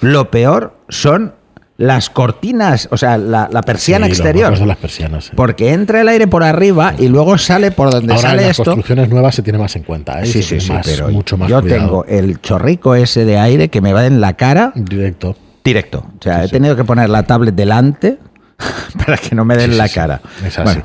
Lo 0.00 0.30
peor 0.30 0.76
son 0.88 1.34
las 1.76 2.10
cortinas, 2.10 2.88
o 2.90 2.96
sea, 2.98 3.16
la, 3.16 3.48
la 3.50 3.62
persiana 3.62 4.04
Sí, 4.06 4.12
exterior. 4.12 4.58
de 4.58 4.66
las 4.66 4.76
persianas. 4.76 5.24
sí. 5.26 5.30
Porque 5.34 5.72
entra 5.72 6.00
el 6.02 6.08
aire 6.08 6.26
por 6.26 6.42
arriba 6.42 6.94
y 6.98 7.08
luego 7.08 7.38
sale 7.38 7.70
por 7.70 7.90
donde 7.90 8.12
Ahora 8.12 8.28
en 8.28 8.30
sale 8.30 8.42
las 8.42 8.50
esto. 8.50 8.64
construcciones 8.64 9.08
nuevas 9.08 9.34
se 9.34 9.42
tiene 9.42 9.58
más 9.58 9.74
en 9.76 9.84
cuenta. 9.84 10.20
¿eh? 10.20 10.26
Sí, 10.26 10.42
sí, 10.42 10.60
sí, 10.60 10.70
más- 10.72 10.84
pero 10.86 11.08
mucho 11.08 11.38
más 11.38 11.48
yo 11.48 11.60
cuidado. 11.62 11.80
tengo 11.80 12.04
el 12.06 12.40
chorrico 12.42 12.94
ese 12.94 13.24
de 13.24 13.38
aire 13.38 13.68
que 13.70 13.80
me 13.80 13.92
va 13.94 14.04
en 14.04 14.20
la 14.20 14.34
cara 14.34 14.72
Directo. 14.74 15.36
directo. 15.64 16.04
O 16.18 16.22
sea, 16.22 16.44
he 16.44 16.48
tenido 16.48 16.76
que 16.76 16.84
poner 16.84 17.08
la 17.08 17.22
tablet 17.22 17.54
delante 17.54 18.18
para 19.04 19.16
que 19.16 19.34
no 19.34 19.44
me 19.44 19.56
den 19.56 19.72
Sí, 19.72 19.76
la 19.78 19.88
cara. 19.88 20.20
Es 20.44 20.58
así. 20.58 20.64
Bueno, 20.64 20.82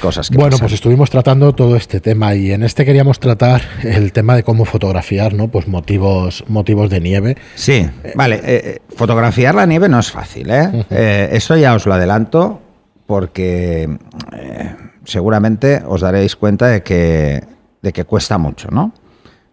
cosas 0.00 0.28
que 0.30 0.36
Bueno, 0.36 0.50
pasan. 0.52 0.60
pues 0.64 0.72
estuvimos 0.74 1.10
tratando 1.10 1.52
todo 1.54 1.76
este 1.76 2.00
tema 2.00 2.34
y 2.34 2.52
en 2.52 2.62
este 2.62 2.84
queríamos 2.84 3.18
tratar 3.20 3.62
el 3.82 4.12
tema 4.12 4.34
de 4.36 4.42
cómo 4.42 4.64
fotografiar, 4.64 5.34
¿no? 5.34 5.48
Pues 5.48 5.68
motivos, 5.68 6.44
motivos 6.48 6.90
de 6.90 7.00
nieve. 7.00 7.36
Sí, 7.54 7.88
vale. 8.14 8.36
eh, 8.36 8.42
eh, 8.44 8.78
fotografiar 8.96 9.54
la 9.54 9.66
nieve 9.66 9.88
no 9.88 9.98
es 9.98 10.10
fácil, 10.10 10.50
¿eh? 10.50 10.86
Eh, 10.90 11.28
esto 11.32 11.56
ya 11.56 11.74
os 11.74 11.86
lo 11.86 11.94
adelanto 11.94 12.60
porque 13.06 13.98
eh, 14.32 14.76
seguramente 15.04 15.82
os 15.86 16.00
daréis 16.00 16.36
cuenta 16.36 16.66
de 16.68 16.82
que, 16.82 17.42
de 17.82 17.92
que 17.92 18.04
cuesta 18.04 18.38
mucho, 18.38 18.68
¿no? 18.70 18.92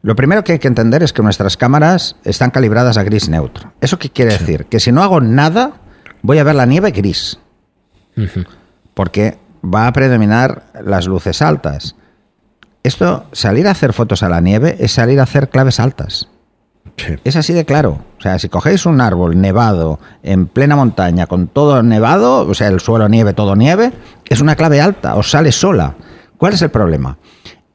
Lo 0.02 0.16
primero 0.16 0.46
que 0.46 0.54
hay 0.54 0.60
que 0.60 0.70
entender 0.70 1.04
es 1.04 1.12
que 1.12 1.22
nuestras 1.22 1.58
cámaras 1.58 2.16
están 2.24 2.52
calibradas 2.52 2.96
a 2.98 3.04
gris 3.04 3.28
neutro. 3.28 3.74
¿Eso 3.82 4.00
qué 4.00 4.10
quiere 4.10 4.32
decir? 4.32 4.66
Que 4.68 4.80
si 4.80 4.94
no 4.94 5.04
hago 5.04 5.20
nada, 5.20 5.79
voy 6.22 6.38
a 6.38 6.44
ver 6.44 6.56
la 6.56 6.66
nieve 6.66 6.92
gris. 6.92 7.40
Porque 8.94 9.38
va 9.64 9.88
a 9.88 9.94
predominar 9.94 10.64
las 10.84 11.08
luces 11.08 11.42
altas. 11.42 11.96
Esto, 12.84 13.26
salir 13.32 13.68
a 13.68 13.72
hacer 13.72 13.94
fotos 13.94 14.24
a 14.24 14.30
la 14.30 14.42
nieve 14.42 14.78
es 14.80 14.92
salir 14.92 15.20
a 15.20 15.24
hacer 15.24 15.50
claves 15.50 15.80
altas. 15.80 16.28
Sí. 16.98 17.16
Es 17.24 17.36
así 17.36 17.54
de 17.54 17.66
claro. 17.66 18.04
O 18.18 18.22
sea, 18.22 18.40
si 18.40 18.50
cogéis 18.50 18.86
un 18.86 19.00
árbol 19.00 19.40
nevado 19.40 20.00
en 20.24 20.48
plena 20.48 20.76
montaña 20.76 21.28
con 21.28 21.48
todo 21.48 21.82
nevado, 21.84 22.48
o 22.48 22.54
sea, 22.54 22.68
el 22.68 22.80
suelo 22.80 23.08
nieve, 23.08 23.34
todo 23.34 23.56
nieve, 23.56 23.92
es 24.28 24.42
una 24.42 24.56
clave 24.56 24.82
alta, 24.82 25.16
os 25.16 25.32
sale 25.32 25.52
sola. 25.52 25.96
¿Cuál 26.38 26.54
es 26.54 26.62
el 26.62 26.72
problema? 26.72 27.18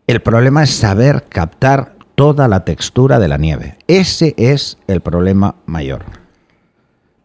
El 0.07 0.21
problema 0.21 0.63
es 0.63 0.75
saber 0.75 1.25
captar 1.29 1.95
toda 2.15 2.49
la 2.49 2.65
textura 2.65 3.19
de 3.19 3.29
la 3.29 3.39
nieve. 3.39 3.79
Ese 3.87 4.35
es 4.37 4.79
el 4.87 5.01
problema 5.01 5.57
mayor. 5.67 6.05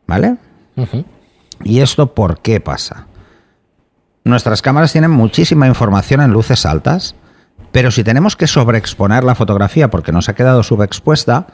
¿Vale? 0.07 0.37
¿Y 1.63 1.79
esto 1.81 2.13
por 2.13 2.41
qué 2.41 2.59
pasa? 2.59 3.07
Nuestras 4.23 4.61
cámaras 4.61 4.91
tienen 4.91 5.11
muchísima 5.11 5.67
información 5.67 6.21
en 6.21 6.31
luces 6.31 6.65
altas, 6.65 7.15
pero 7.71 7.91
si 7.91 8.03
tenemos 8.03 8.35
que 8.35 8.47
sobreexponer 8.47 9.23
la 9.23 9.35
fotografía 9.35 9.89
porque 9.89 10.11
nos 10.11 10.29
ha 10.29 10.35
quedado 10.35 10.63
subexpuesta, 10.63 11.47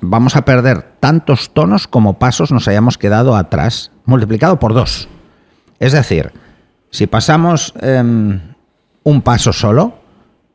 vamos 0.00 0.36
a 0.36 0.44
perder 0.44 0.82
tantos 1.00 1.50
tonos 1.52 1.86
como 1.86 2.18
pasos 2.18 2.50
nos 2.52 2.66
hayamos 2.68 2.98
quedado 2.98 3.36
atrás, 3.36 3.90
multiplicado 4.04 4.58
por 4.58 4.72
dos. 4.74 5.08
Es 5.78 5.92
decir, 5.92 6.32
si 6.90 7.06
pasamos 7.06 7.74
em, 7.80 8.40
un 9.04 9.22
paso 9.22 9.52
solo 9.52 9.98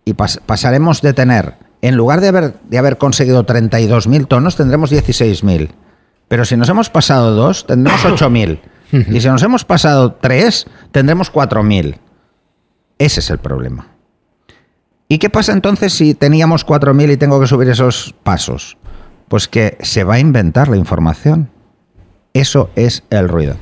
y 0.06 0.14
pas- 0.14 0.40
pasaremos 0.46 1.02
de 1.02 1.14
tener, 1.14 1.56
en 1.84 1.96
lugar 1.96 2.20
de 2.22 2.28
haber, 2.30 2.60
de 2.64 2.78
haber 2.80 2.98
conseguido 2.98 3.46
32.000 3.46 4.28
tonos, 4.28 4.56
tendremos 4.56 4.92
16.000. 4.92 5.70
Pero 6.32 6.46
si 6.46 6.56
nos 6.56 6.70
hemos 6.70 6.90
pasado 6.90 7.36
dos, 7.36 7.68
tendremos 7.68 8.02
8.000. 8.06 8.62
Y 9.12 9.20
si 9.20 9.28
nos 9.28 9.44
hemos 9.44 9.66
pasado 9.66 10.14
tres, 10.14 10.66
tendremos 10.94 11.30
4.000. 11.30 11.98
Ese 12.98 13.20
es 13.20 13.30
el 13.30 13.38
problema. 13.38 13.88
¿Y 15.10 15.18
qué 15.18 15.30
pasa 15.30 15.52
entonces 15.52 15.92
si 15.92 16.14
teníamos 16.14 16.66
4.000 16.66 17.12
y 17.12 17.18
tengo 17.18 17.38
que 17.42 17.48
subir 17.48 17.68
esos 17.68 18.16
pasos? 18.24 18.78
Pues 19.28 19.50
que 19.50 19.78
se 19.82 20.06
va 20.06 20.14
a 20.14 20.20
inventar 20.20 20.70
la 20.70 20.78
información. 20.78 21.50
Eso 22.34 22.70
es 22.78 23.04
el 23.10 23.28
ruido. 23.28 23.58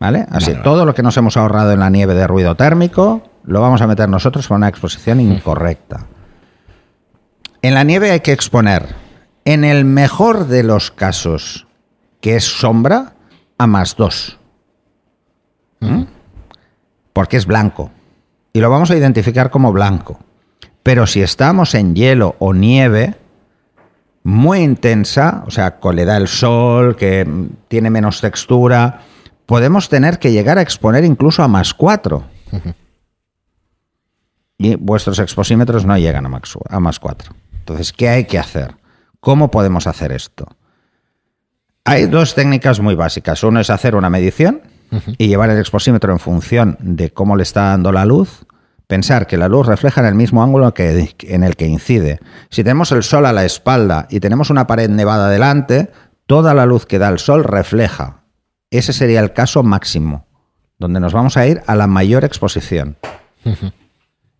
¿Vale? 0.00 0.26
Así, 0.30 0.46
Vale, 0.46 0.52
vale. 0.54 0.64
todo 0.64 0.84
lo 0.84 0.96
que 0.96 1.04
nos 1.04 1.16
hemos 1.16 1.36
ahorrado 1.36 1.70
en 1.70 1.78
la 1.78 1.90
nieve 1.90 2.14
de 2.14 2.26
ruido 2.26 2.56
térmico, 2.56 3.22
lo 3.44 3.60
vamos 3.60 3.82
a 3.82 3.86
meter 3.86 4.08
nosotros 4.08 4.48
con 4.48 4.56
una 4.56 4.68
exposición 4.68 5.20
incorrecta. 5.20 6.06
En 7.62 7.74
la 7.74 7.84
nieve 7.84 8.10
hay 8.10 8.18
que 8.18 8.32
exponer, 8.32 8.96
en 9.44 9.64
el 9.64 9.84
mejor 9.84 10.46
de 10.46 10.62
los 10.62 10.90
casos, 10.90 11.66
que 12.20 12.36
es 12.36 12.44
sombra, 12.44 13.14
a 13.58 13.66
más 13.66 13.96
dos. 13.96 14.38
¿Mm? 15.80 16.02
Porque 17.12 17.36
es 17.36 17.46
blanco. 17.46 17.90
y 18.54 18.60
lo 18.60 18.70
vamos 18.70 18.90
a 18.90 18.96
identificar 18.96 19.50
como 19.50 19.72
blanco. 19.72 20.18
Pero 20.82 21.06
si 21.06 21.22
estamos 21.22 21.74
en 21.74 21.94
hielo 21.94 22.36
o 22.38 22.52
nieve 22.52 23.16
muy 24.24 24.60
intensa, 24.60 25.42
o 25.46 25.50
sea, 25.50 25.78
con 25.78 25.96
le 25.96 26.04
da 26.04 26.16
el 26.16 26.28
sol, 26.28 26.96
que 26.96 27.26
tiene 27.68 27.90
menos 27.90 28.20
textura, 28.20 29.00
podemos 29.46 29.88
tener 29.88 30.18
que 30.18 30.32
llegar 30.32 30.58
a 30.58 30.62
exponer 30.62 31.04
incluso 31.04 31.42
a 31.42 31.48
más 31.48 31.74
4. 31.74 32.24
Y 34.58 34.76
vuestros 34.76 35.18
exposímetros 35.18 35.84
no 35.84 35.96
llegan 35.96 36.26
a 36.26 36.28
más, 36.28 36.42
a 36.68 36.80
más 36.80 37.00
4. 37.00 37.32
Entonces, 37.58 37.92
¿qué 37.92 38.08
hay 38.08 38.24
que 38.26 38.38
hacer? 38.38 38.74
¿Cómo 39.22 39.52
podemos 39.52 39.86
hacer 39.86 40.10
esto? 40.10 40.48
Hay 41.84 42.06
dos 42.06 42.34
técnicas 42.34 42.80
muy 42.80 42.96
básicas. 42.96 43.44
Uno 43.44 43.60
es 43.60 43.70
hacer 43.70 43.94
una 43.94 44.10
medición 44.10 44.62
y 45.16 45.28
llevar 45.28 45.48
el 45.50 45.60
exposímetro 45.60 46.12
en 46.12 46.18
función 46.18 46.76
de 46.80 47.12
cómo 47.12 47.36
le 47.36 47.44
está 47.44 47.68
dando 47.68 47.92
la 47.92 48.04
luz. 48.04 48.44
Pensar 48.88 49.28
que 49.28 49.36
la 49.36 49.46
luz 49.46 49.68
refleja 49.68 50.00
en 50.00 50.08
el 50.08 50.16
mismo 50.16 50.42
ángulo 50.42 50.74
que, 50.74 51.14
en 51.20 51.44
el 51.44 51.54
que 51.54 51.68
incide. 51.68 52.18
Si 52.50 52.64
tenemos 52.64 52.90
el 52.90 53.04
sol 53.04 53.24
a 53.24 53.32
la 53.32 53.44
espalda 53.44 54.08
y 54.10 54.18
tenemos 54.18 54.50
una 54.50 54.66
pared 54.66 54.90
nevada 54.90 55.30
delante, 55.30 55.92
toda 56.26 56.52
la 56.52 56.66
luz 56.66 56.84
que 56.84 56.98
da 56.98 57.08
el 57.08 57.20
sol 57.20 57.44
refleja. 57.44 58.24
Ese 58.72 58.92
sería 58.92 59.20
el 59.20 59.32
caso 59.32 59.62
máximo, 59.62 60.26
donde 60.80 60.98
nos 60.98 61.12
vamos 61.12 61.36
a 61.36 61.46
ir 61.46 61.62
a 61.68 61.76
la 61.76 61.86
mayor 61.86 62.24
exposición. 62.24 62.96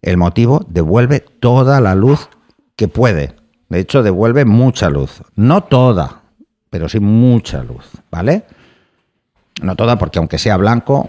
El 0.02 0.16
motivo 0.16 0.66
devuelve 0.68 1.20
toda 1.20 1.80
la 1.80 1.94
luz 1.94 2.28
que 2.74 2.88
puede. 2.88 3.41
De 3.72 3.80
hecho, 3.80 4.02
devuelve 4.02 4.44
mucha 4.44 4.90
luz. 4.90 5.22
No 5.34 5.62
toda, 5.62 6.20
pero 6.68 6.90
sí 6.90 7.00
mucha 7.00 7.64
luz, 7.64 7.86
¿vale? 8.10 8.44
No 9.62 9.76
toda, 9.76 9.96
porque 9.96 10.18
aunque 10.18 10.36
sea 10.36 10.58
blanco. 10.58 11.08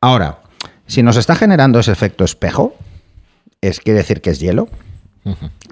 Ahora, 0.00 0.38
si 0.86 1.02
nos 1.02 1.16
está 1.16 1.34
generando 1.34 1.80
ese 1.80 1.90
efecto 1.90 2.22
espejo, 2.22 2.76
es, 3.60 3.80
quiere 3.80 3.98
decir 3.98 4.20
que 4.20 4.30
es 4.30 4.38
hielo, 4.38 4.68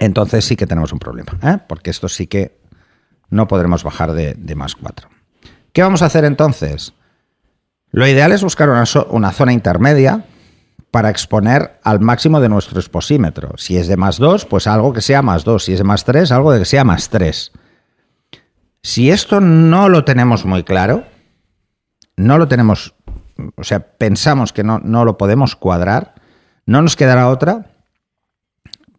entonces 0.00 0.45
sí 0.45 0.57
que 0.57 0.66
tenemos 0.66 0.93
un 0.93 0.99
problema, 0.99 1.38
¿eh? 1.45 1.59
porque 1.69 1.90
esto 1.90 2.09
sí 2.09 2.26
que 2.26 2.59
no 3.31 3.47
podremos 3.47 3.85
bajar 3.85 4.12
de, 4.12 4.55
más 4.57 4.75
4. 4.75 5.09
¿Qué 5.73 5.83
vamos 5.83 6.02
a 6.02 6.07
hacer 6.07 6.25
entonces? 6.25 6.95
Lo 7.93 8.09
ideal 8.09 8.33
es 8.33 8.43
buscar 8.43 8.69
una, 8.71 8.83
una, 9.11 9.31
zona 9.31 9.52
intermedia 9.52 10.25
para 10.97 11.11
exponer 11.11 11.79
al 11.85 12.00
máximo 12.00 12.41
de 12.41 12.49
nuestro 12.49 12.81
exposímetro. 12.81 13.50
Si 13.59 13.76
es 13.76 13.87
de 13.87 13.99
más 13.99 14.17
2, 14.17 14.47
pues 14.47 14.67
algo 14.67 14.95
que 14.95 15.03
sea 15.03 15.21
más 15.21 15.45
2. 15.45 15.62
Si 15.62 15.75
es 15.75 15.79
de 15.81 15.85
más 15.85 16.07
3, 16.07 16.33
algo 16.33 16.53
de 16.53 16.61
que 16.61 16.65
sea 16.65 16.85
más 16.85 17.11
3. 17.11 17.53
Si 18.83 19.11
esto 19.11 19.43
no 19.43 19.91
lo 19.91 20.07
tenemos 20.07 20.47
muy 20.47 20.65
claro, 20.65 21.05
no 22.17 22.38
lo 22.38 22.49
tenemos, 22.49 22.95
o 23.57 23.62
sea, 23.62 23.81
pensamos 23.81 24.55
que 24.55 24.65
no, 24.65 24.79
no 24.79 25.05
lo 25.05 25.19
podemos 25.19 25.55
cuadrar, 25.55 26.15
no 26.65 26.81
nos 26.81 26.97
quedará 26.97 27.29
otra, 27.29 27.67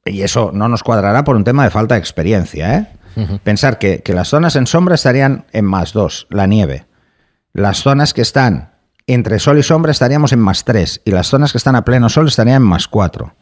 y 0.05 0.21
eso 0.21 0.51
no 0.53 0.69
nos 0.69 0.83
cuadrará 0.83 1.23
por 1.23 1.35
un 1.35 1.45
tema 1.45 1.63
de 1.63 1.71
falta 1.71 1.95
de 1.95 1.99
experiencia. 1.99 2.77
¿eh? 2.77 3.39
Pensar 3.43 3.79
que, 3.79 4.03
que, 4.03 4.13
las 4.13 4.27
zonas 4.27 4.55
en 4.55 4.67
sombra 4.67 4.93
estarían 4.93 5.45
en 5.51 5.65
más 5.65 5.93
2, 5.93 6.27
la 6.29 6.45
nieve. 6.45 6.85
Las 7.53 7.81
zonas 7.81 8.13
que 8.13 8.21
están 8.21 8.76
entre 9.07 9.39
sol 9.39 9.57
y 9.57 9.63
sombra 9.63 9.91
estaríamos 9.91 10.33
en 10.33 10.39
más 10.39 10.63
3, 10.65 11.01
y 11.05 11.11
las 11.11 11.27
zonas 11.27 11.51
que 11.51 11.57
están 11.57 11.75
a 11.75 11.85
pleno 11.85 12.09
sol 12.09 12.27
estarían 12.27 12.57
en 12.57 12.67
más 12.67 12.87
4. 12.87 13.33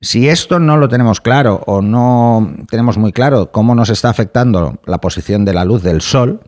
Si 0.00 0.28
esto 0.28 0.58
no 0.58 0.76
lo 0.76 0.88
tenemos 0.88 1.20
claro 1.20 1.62
o 1.66 1.82
no 1.82 2.54
tenemos 2.68 2.98
muy 2.98 3.12
claro 3.12 3.52
cómo 3.52 3.74
nos 3.74 3.90
está 3.90 4.08
afectando 4.08 4.80
la 4.86 4.98
posición 4.98 5.44
de 5.44 5.54
la 5.54 5.64
luz 5.64 5.82
del 5.82 6.00
sol, 6.00 6.40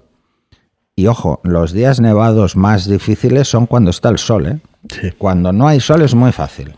y 0.94 1.06
ojo, 1.06 1.40
los 1.42 1.72
días 1.72 2.00
nevados 2.00 2.56
más 2.56 2.86
difíciles 2.86 3.48
son 3.48 3.66
cuando 3.66 3.90
está 3.90 4.10
el 4.10 4.18
sol. 4.18 4.46
¿eh? 4.46 5.14
Cuando 5.16 5.52
no 5.52 5.66
hay 5.66 5.80
sol 5.80 6.02
es 6.02 6.14
muy 6.14 6.32
fácil. 6.32 6.76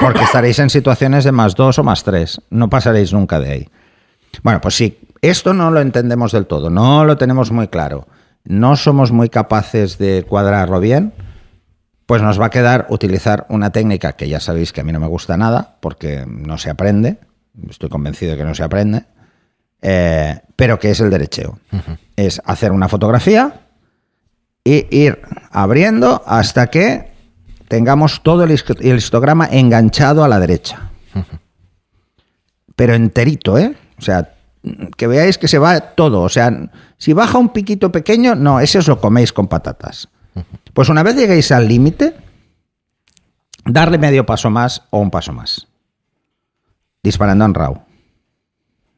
Porque 0.00 0.22
estaréis 0.22 0.58
en 0.60 0.70
situaciones 0.70 1.24
de 1.24 1.32
más 1.32 1.56
dos 1.56 1.78
o 1.78 1.84
más 1.84 2.04
tres. 2.04 2.40
No 2.50 2.70
pasaréis 2.70 3.12
nunca 3.12 3.40
de 3.40 3.50
ahí. 3.50 3.68
Bueno, 4.42 4.60
pues 4.60 4.74
sí, 4.74 4.98
esto 5.22 5.54
no 5.54 5.70
lo 5.70 5.80
entendemos 5.80 6.32
del 6.32 6.46
todo, 6.46 6.70
no 6.70 7.04
lo 7.04 7.16
tenemos 7.16 7.50
muy 7.50 7.68
claro, 7.68 8.06
no 8.46 8.76
somos 8.76 9.12
muy 9.12 9.28
capaces 9.28 9.98
de 9.98 10.24
cuadrarlo 10.24 10.80
bien 10.80 11.12
pues 12.06 12.22
nos 12.22 12.40
va 12.40 12.46
a 12.46 12.50
quedar 12.50 12.86
utilizar 12.88 13.46
una 13.48 13.70
técnica 13.70 14.12
que 14.12 14.28
ya 14.28 14.38
sabéis 14.40 14.72
que 14.72 14.80
a 14.80 14.84
mí 14.84 14.92
no 14.92 15.00
me 15.00 15.08
gusta 15.08 15.36
nada, 15.36 15.76
porque 15.80 16.24
no 16.26 16.56
se 16.56 16.70
aprende, 16.70 17.18
estoy 17.68 17.88
convencido 17.88 18.32
de 18.32 18.38
que 18.38 18.44
no 18.44 18.54
se 18.54 18.62
aprende, 18.62 19.04
eh, 19.82 20.40
pero 20.54 20.78
que 20.78 20.90
es 20.90 21.00
el 21.00 21.10
derecheo. 21.10 21.58
Es 22.14 22.40
hacer 22.44 22.70
una 22.70 22.88
fotografía 22.88 23.60
e 24.64 24.86
ir 24.90 25.20
abriendo 25.50 26.22
hasta 26.26 26.68
que 26.68 27.12
tengamos 27.68 28.22
todo 28.22 28.44
el 28.44 28.96
histograma 28.96 29.48
enganchado 29.50 30.22
a 30.22 30.28
la 30.28 30.38
derecha. 30.38 30.90
Pero 32.76 32.94
enterito, 32.94 33.58
¿eh? 33.58 33.74
O 33.98 34.02
sea, 34.02 34.35
que 34.96 35.06
veáis 35.06 35.38
que 35.38 35.48
se 35.48 35.58
va 35.58 35.80
todo. 35.80 36.22
O 36.22 36.28
sea, 36.28 36.70
si 36.98 37.12
baja 37.12 37.38
un 37.38 37.50
piquito 37.50 37.92
pequeño, 37.92 38.34
no, 38.34 38.60
ese 38.60 38.78
os 38.78 38.88
lo 38.88 39.00
coméis 39.00 39.32
con 39.32 39.48
patatas. 39.48 40.08
Pues 40.74 40.88
una 40.88 41.02
vez 41.02 41.16
lleguéis 41.16 41.50
al 41.52 41.68
límite, 41.68 42.14
darle 43.64 43.98
medio 43.98 44.26
paso 44.26 44.50
más 44.50 44.82
o 44.90 44.98
un 44.98 45.10
paso 45.10 45.32
más. 45.32 45.66
Disparando 47.02 47.44
en 47.44 47.54
RAW. 47.54 47.82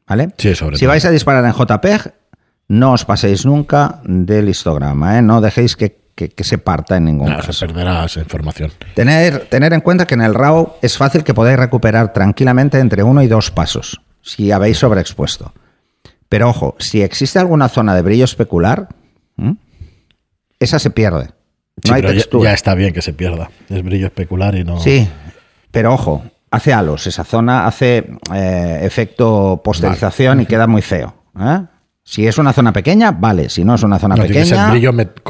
¿Vale? 0.07 0.33
Sí, 0.37 0.55
sobre 0.55 0.77
si 0.77 0.85
vais 0.87 1.05
a 1.05 1.11
disparar 1.11 1.45
en 1.45 1.53
JPEG, 1.53 2.13
no 2.69 2.93
os 2.93 3.05
paséis 3.05 3.45
nunca 3.45 4.01
del 4.03 4.49
histograma, 4.49 5.17
¿eh? 5.17 5.21
no 5.21 5.39
dejéis 5.39 5.75
que, 5.75 5.99
se 6.15 6.57
parta 6.57 6.97
en 6.97 7.05
ningún 7.05 7.27
caso. 7.27 7.53
Se 7.53 7.67
perderá 7.67 8.05
esa 8.05 8.19
información. 8.19 8.71
Tener, 8.95 9.47
tener 9.47 9.71
en 9.73 9.81
cuenta 9.81 10.05
que 10.05 10.15
en 10.15 10.21
el 10.21 10.33
RAW 10.33 10.73
es 10.81 10.97
fácil 10.97 11.23
que 11.23 11.33
podáis 11.33 11.57
recuperar 11.57 12.11
tranquilamente 12.11 12.79
entre 12.79 13.03
uno 13.03 13.21
y 13.21 13.27
dos 13.27 13.51
pasos, 13.51 14.01
si 14.21 14.51
habéis 14.51 14.77
sobreexpuesto. 14.77 15.53
Pero 16.27 16.49
ojo, 16.49 16.75
si 16.79 17.01
existe 17.01 17.39
alguna 17.39 17.69
zona 17.69 17.95
de 17.95 18.01
brillo 18.01 18.25
especular, 18.25 18.87
esa 20.59 20.79
se 20.79 20.89
pierde. 20.89 21.31
No 21.87 21.93
hay 21.95 22.01
textura. 22.01 22.49
Ya, 22.49 22.53
está 22.53 22.75
bien 22.75 22.93
que 22.93 23.01
se 23.01 23.13
pierda. 23.13 23.49
Es 23.69 23.83
brillo 23.83 24.07
especular 24.07 24.55
y 24.55 24.63
no. 24.63 24.79
Sí, 24.79 25.07
pero 25.71 25.93
ojo, 25.93 26.23
hace 26.51 26.73
halos. 26.73 27.07
Esa 27.07 27.23
zona 27.23 27.65
hace 27.65 28.09
eh, 28.33 28.79
efecto 28.83 29.61
posterización 29.63 30.41
y 30.41 30.45
queda 30.45 30.67
muy 30.67 30.81
feo. 30.81 31.15
¿eh? 31.39 31.61
Si 32.09 32.25
es 32.25 32.39
una 32.39 32.53
zona 32.53 32.73
pequeña, 32.73 33.11
vale. 33.11 33.49
Si 33.49 33.63
no 33.63 33.75
es 33.75 33.83
una 33.83 33.99
zona 33.99 34.15
pequeña, 34.15 34.73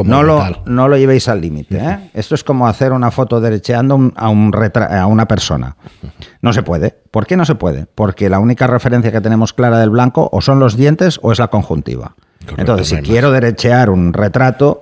no, 0.06 0.24
lo, 0.24 0.64
no 0.66 0.88
lo 0.88 0.96
llevéis 0.96 1.28
al 1.28 1.42
límite. 1.42 1.78
¿eh? 1.78 2.10
Esto 2.14 2.36
es 2.36 2.46
como 2.46 2.70
hacer 2.70 2.94
una 2.94 3.12
foto 3.12 3.42
derecheando 3.42 4.14
a, 4.16 4.30
un 4.30 4.54
a 4.90 5.06
una 5.06 5.28
persona. 5.28 5.76
No 6.42 6.54
se 6.54 6.64
puede. 6.64 6.96
¿Por 7.12 7.28
qué 7.28 7.36
no 7.36 7.44
se 7.44 7.56
puede? 7.56 7.86
Porque 7.86 8.30
la 8.30 8.40
única 8.40 8.66
referencia 8.66 9.12
que 9.12 9.20
tenemos 9.20 9.52
clara 9.52 9.78
del 9.78 9.90
blanco 9.90 10.30
o 10.32 10.40
son 10.40 10.62
los 10.62 10.78
dientes 10.78 11.20
o 11.22 11.34
es 11.34 11.40
la 11.40 11.50
conjuntiva. 11.50 12.16
Entonces, 12.56 12.88
si 12.88 12.96
quiero 13.00 13.30
derechear 13.32 13.90
un 13.90 14.14
retrato, 14.14 14.82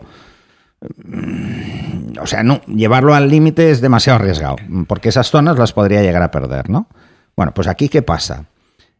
o 2.21 2.27
sea, 2.27 2.43
no, 2.43 2.61
llevarlo 2.67 3.15
al 3.15 3.27
límite 3.27 3.71
es 3.71 3.81
demasiado 3.81 4.19
arriesgado, 4.19 4.57
porque 4.87 5.09
esas 5.09 5.31
zonas 5.31 5.57
las 5.57 5.73
podría 5.73 6.03
llegar 6.03 6.21
a 6.21 6.29
perder, 6.29 6.69
¿no? 6.69 6.89
Bueno, 7.35 7.53
pues 7.55 7.67
aquí, 7.67 7.89
¿qué 7.89 8.03
pasa? 8.03 8.45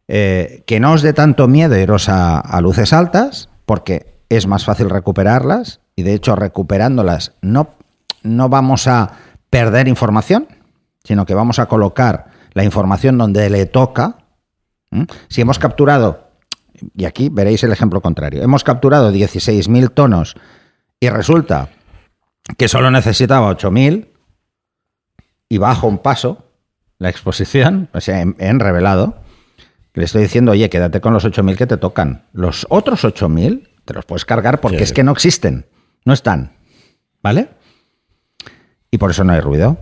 Eh, 0.08 0.62
que 0.66 0.80
no 0.80 0.92
os 0.92 1.02
dé 1.02 1.12
tanto 1.12 1.48
miedo 1.48 1.76
iros 1.76 2.08
a, 2.08 2.40
a, 2.40 2.60
luces 2.60 2.92
altas, 2.92 3.50
porque 3.66 4.18
es 4.30 4.46
más 4.46 4.64
fácil 4.64 4.88
recuperarlas, 4.88 5.80
y 5.96 6.02
de 6.02 6.14
hecho, 6.14 6.34
recuperándolas, 6.34 7.34
no, 7.42 7.70
no 8.22 8.48
vamos 8.48 8.86
a 8.86 9.12
perder 9.50 9.86
información, 9.86 10.48
sino 11.04 11.26
que 11.26 11.34
vamos 11.34 11.58
a 11.58 11.66
colocar 11.66 12.26
la 12.52 12.64
información 12.64 13.18
donde 13.18 13.50
le 13.50 13.66
toca. 13.66 14.16
Si 15.28 15.40
hemos 15.40 15.58
capturado, 15.58 16.28
y 16.96 17.04
aquí 17.04 17.28
veréis 17.28 17.62
el 17.64 17.72
ejemplo 17.72 18.00
contrario, 18.00 18.42
hemos 18.42 18.64
capturado 18.64 19.12
16.000 19.12 19.92
tonos 19.92 20.36
y 21.00 21.08
resulta 21.08 21.68
que 22.56 22.68
solo 22.68 22.90
necesitaba 22.90 23.48
8000 23.48 24.08
y 25.48 25.58
bajo 25.58 25.86
un 25.86 25.98
paso 25.98 26.44
la 26.98 27.10
exposición, 27.10 27.88
o 27.92 28.00
sea, 28.00 28.20
en, 28.20 28.60
revelado. 28.60 29.18
Le 29.94 30.04
estoy 30.04 30.22
diciendo, 30.22 30.52
oye, 30.52 30.68
quédate 30.70 31.00
con 31.00 31.12
los 31.12 31.24
8000 31.24 31.56
que 31.56 31.66
te 31.66 31.76
tocan. 31.76 32.24
Los 32.32 32.66
otros 32.70 33.04
8000 33.04 33.68
te 33.84 33.94
los 33.94 34.04
puedes 34.04 34.24
cargar 34.24 34.60
porque 34.60 34.82
es 34.82 34.92
que 34.92 35.02
no 35.02 35.12
existen, 35.12 35.66
no 36.04 36.12
están. 36.12 36.52
¿Vale? 37.22 37.48
Y 38.90 38.98
por 38.98 39.10
eso 39.10 39.24
no 39.24 39.32
hay 39.32 39.40
ruido. 39.40 39.78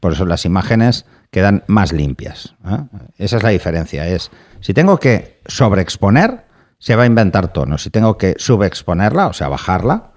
Por 0.00 0.12
eso 0.12 0.24
las 0.24 0.44
imágenes 0.44 1.04
quedan 1.30 1.64
más 1.66 1.92
limpias. 1.92 2.54
¿eh? 2.64 2.78
Esa 3.18 3.36
es 3.36 3.42
la 3.42 3.50
diferencia. 3.50 4.06
Es 4.06 4.30
si 4.60 4.74
tengo 4.74 4.98
que 4.98 5.40
sobreexponer, 5.46 6.44
se 6.78 6.96
va 6.96 7.04
a 7.04 7.06
inventar 7.06 7.52
tonos. 7.52 7.82
Si 7.82 7.90
tengo 7.90 8.16
que 8.16 8.34
subexponerla, 8.38 9.26
o 9.26 9.32
sea, 9.32 9.48
bajarla, 9.48 10.12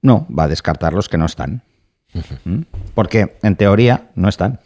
no, 0.00 0.26
va 0.28 0.44
a 0.44 0.48
descartar 0.48 0.92
los 0.92 1.08
que 1.08 1.18
no 1.18 1.26
están. 1.26 1.62
¿Mm? 2.44 2.62
Porque 2.94 3.38
en 3.42 3.56
teoría 3.56 4.10
no 4.14 4.28
están. 4.28 4.60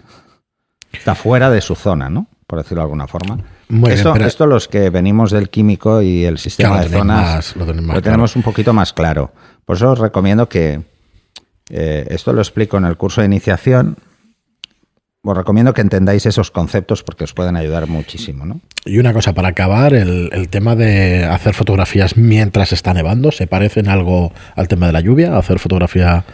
Está 0.92 1.14
fuera 1.14 1.50
de 1.50 1.60
su 1.60 1.74
zona, 1.74 2.10
¿no? 2.10 2.26
Por 2.46 2.58
decirlo 2.58 2.80
de 2.80 2.84
alguna 2.84 3.06
forma. 3.06 3.38
Esto, 3.88 4.46
los 4.46 4.68
que 4.68 4.90
venimos 4.90 5.30
del 5.30 5.48
químico 5.48 6.02
y 6.02 6.24
el 6.24 6.38
sistema 6.38 6.80
de 6.80 6.88
zonas 6.88 7.56
lo, 7.56 7.66
tenemos 8.00 8.36
un 8.36 8.42
poquito 8.42 8.72
más 8.72 8.92
claro. 8.92 9.32
Por 9.64 9.76
eso 9.76 9.92
os 9.92 9.98
recomiendo 9.98 10.48
que 10.48 10.82
eh, 11.70 12.06
esto 12.10 12.32
lo 12.32 12.40
explico 12.40 12.76
en 12.76 12.84
el 12.84 12.96
curso 12.96 13.20
de 13.20 13.26
iniciación 13.26 13.96
os 15.30 15.36
recomiendo 15.36 15.74
que 15.74 15.80
entendáis 15.80 16.24
esos 16.26 16.50
conceptos 16.50 17.02
porque 17.02 17.24
os 17.24 17.34
pueden 17.34 17.56
ayudar 17.56 17.88
muchísimo, 17.88 18.46
¿no? 18.46 18.60
Y 18.84 18.98
una 18.98 19.12
cosa 19.12 19.32
para 19.32 19.48
acabar, 19.48 19.92
el, 19.92 20.30
el 20.32 20.48
tema 20.48 20.76
de 20.76 21.24
hacer 21.24 21.54
fotografías 21.54 22.16
mientras 22.16 22.72
está 22.72 22.94
nevando, 22.94 23.32
¿se 23.32 23.46
parece 23.46 23.80
en 23.80 23.88
algo 23.88 24.32
al 24.54 24.68
tema 24.68 24.86
de 24.86 24.92
la 24.92 25.00
lluvia? 25.00 25.36
Hacer 25.36 25.58
fotografía 25.58 26.24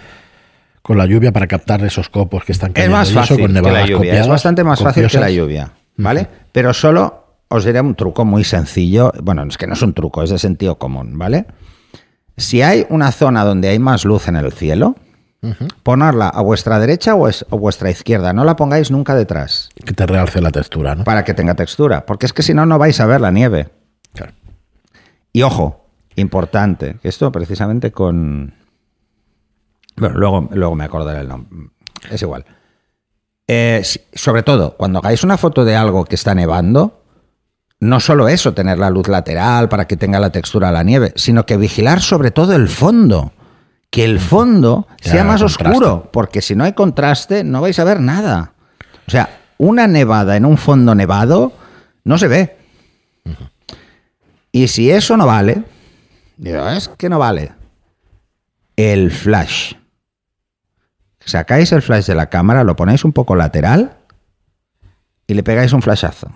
con 0.83 0.99
la 0.99 1.07
lluvia 1.07 1.33
para 1.33 1.47
captar 1.47 1.83
esos 1.85 2.09
copos 2.09 2.45
que 2.45 2.53
están 2.53 2.71
Es 2.71 2.75
cayendo 2.75 2.97
más 2.97 3.09
y 3.09 3.13
eso, 3.13 3.21
fácil 3.21 3.37
con 3.39 3.47
que 3.47 3.53
la 3.55 3.61
nevadas 3.63 3.89
lluvia. 3.89 3.95
Es 3.95 3.99
copiadas, 3.99 4.29
bastante 4.29 4.65
más 4.65 4.81
fácil 4.81 5.07
que 5.07 5.19
la 5.19 5.31
lluvia, 5.31 5.73
¿vale? 5.97 6.27
Pero 6.51 6.75
solo 6.75 7.22
os 7.55 7.65
diré 7.65 7.81
un 7.81 7.95
truco 7.95 8.25
muy 8.25 8.45
sencillo. 8.45 9.13
Bueno, 9.23 9.43
es 9.45 9.57
que 9.59 9.67
no 9.67 9.75
es 9.75 9.83
un 9.83 9.95
truco, 9.95 10.23
es 10.23 10.31
de 10.31 10.39
sentido 10.39 10.77
común, 10.79 11.17
¿vale? 11.19 11.47
Si 12.37 12.63
hay 12.63 12.87
una 12.89 13.13
zona 13.13 13.45
donde 13.45 13.69
hay 13.69 13.79
más 13.79 14.05
luz 14.05 14.29
en 14.29 14.37
el 14.37 14.53
cielo, 14.53 14.97
ponerla 15.83 16.29
a 16.29 16.41
vuestra 16.41 16.79
derecha 16.79 17.15
o 17.17 17.29
es- 17.29 17.45
o 17.51 17.59
vuestra 17.59 17.91
izquierda. 17.91 18.33
No 18.33 18.45
la 18.45 18.55
pongáis 18.57 18.91
nunca 18.93 19.15
detrás 19.17 19.71
Que 19.85 19.93
te 19.93 20.07
realce 20.07 20.41
la 20.41 20.51
textura, 20.53 20.95
¿no? 20.95 21.03
para 21.05 21.25
que 21.25 21.35
tenga 21.35 21.55
textura, 21.55 22.07
porque 22.07 22.27
es 22.27 22.33
que 22.33 22.43
si 22.43 22.55
no, 22.55 22.65
no 22.65 22.79
vais 22.79 22.99
a 23.01 23.07
ver 23.07 23.21
la 23.21 23.33
nieve. 23.33 23.69
Claro. 24.15 24.33
Y 25.33 25.43
ojo, 25.43 25.85
importante, 26.17 26.97
esto 27.03 27.33
precisamente 27.33 27.91
con... 27.91 28.55
Bueno, 29.97 30.17
luego, 30.19 30.49
luego 30.53 30.75
me 30.77 30.85
acordaré 30.85 31.21
el 31.21 31.29
nombre. 31.29 31.51
Es 32.11 32.23
igual. 32.23 32.45
Eh, 33.49 33.83
sobre 34.15 34.43
todo, 34.43 34.77
cuando 34.77 35.01
hagáis 35.01 35.25
una 35.25 35.37
foto 35.37 35.65
de 35.65 35.75
algo 35.77 36.05
que 36.05 36.15
está 36.15 36.35
nevando, 36.35 37.02
no 37.83 37.99
solo 37.99 38.29
eso, 38.29 38.55
tener 38.55 38.79
la 38.79 38.91
luz 38.91 39.09
lateral 39.09 39.69
para 39.69 39.89
que 39.89 39.97
tenga 39.97 40.21
la 40.21 40.31
textura 40.31 40.69
de 40.69 40.75
la 40.75 40.85
nieve, 40.85 41.13
sino 41.17 41.47
que 41.47 41.57
vigilar 41.57 42.01
sobre 42.01 42.31
todo 42.31 42.55
el 42.55 42.69
fondo. 42.69 43.33
Que 43.91 44.05
el 44.05 44.21
fondo 44.21 44.87
sea 45.01 45.25
más 45.25 45.43
contraste. 45.43 45.69
oscuro, 45.69 46.09
porque 46.13 46.43
si 46.43 46.55
no 46.55 46.63
hay 46.63 46.75
contraste 46.75 47.43
no 47.43 47.61
vais 47.61 47.81
a 47.81 47.85
ver 47.85 47.99
nada. 47.99 48.53
O 49.09 49.11
sea, 49.11 49.41
una 49.59 49.89
nevada 49.89 50.37
en 50.37 50.45
un 50.45 50.59
fondo 50.59 50.95
nevado 50.95 51.53
no 52.05 52.19
se 52.19 52.29
ve. 52.29 52.57
Y 54.53 54.69
si 54.69 54.89
eso 54.89 55.17
no 55.17 55.27
vale, 55.27 55.65
digo, 56.37 56.69
es 56.69 56.87
que 56.87 57.09
no 57.09 57.19
vale. 57.19 57.51
El 58.77 59.11
flash. 59.11 59.75
Sacáis 61.19 61.73
el 61.73 61.83
flash 61.83 62.07
de 62.07 62.15
la 62.15 62.31
cámara, 62.31 62.63
lo 62.63 62.77
ponéis 62.77 63.05
un 63.05 63.13
poco 63.13 63.35
lateral 63.35 63.97
y 65.27 65.35
le 65.35 65.43
pegáis 65.43 65.73
un 65.73 65.83
flashazo. 65.83 66.31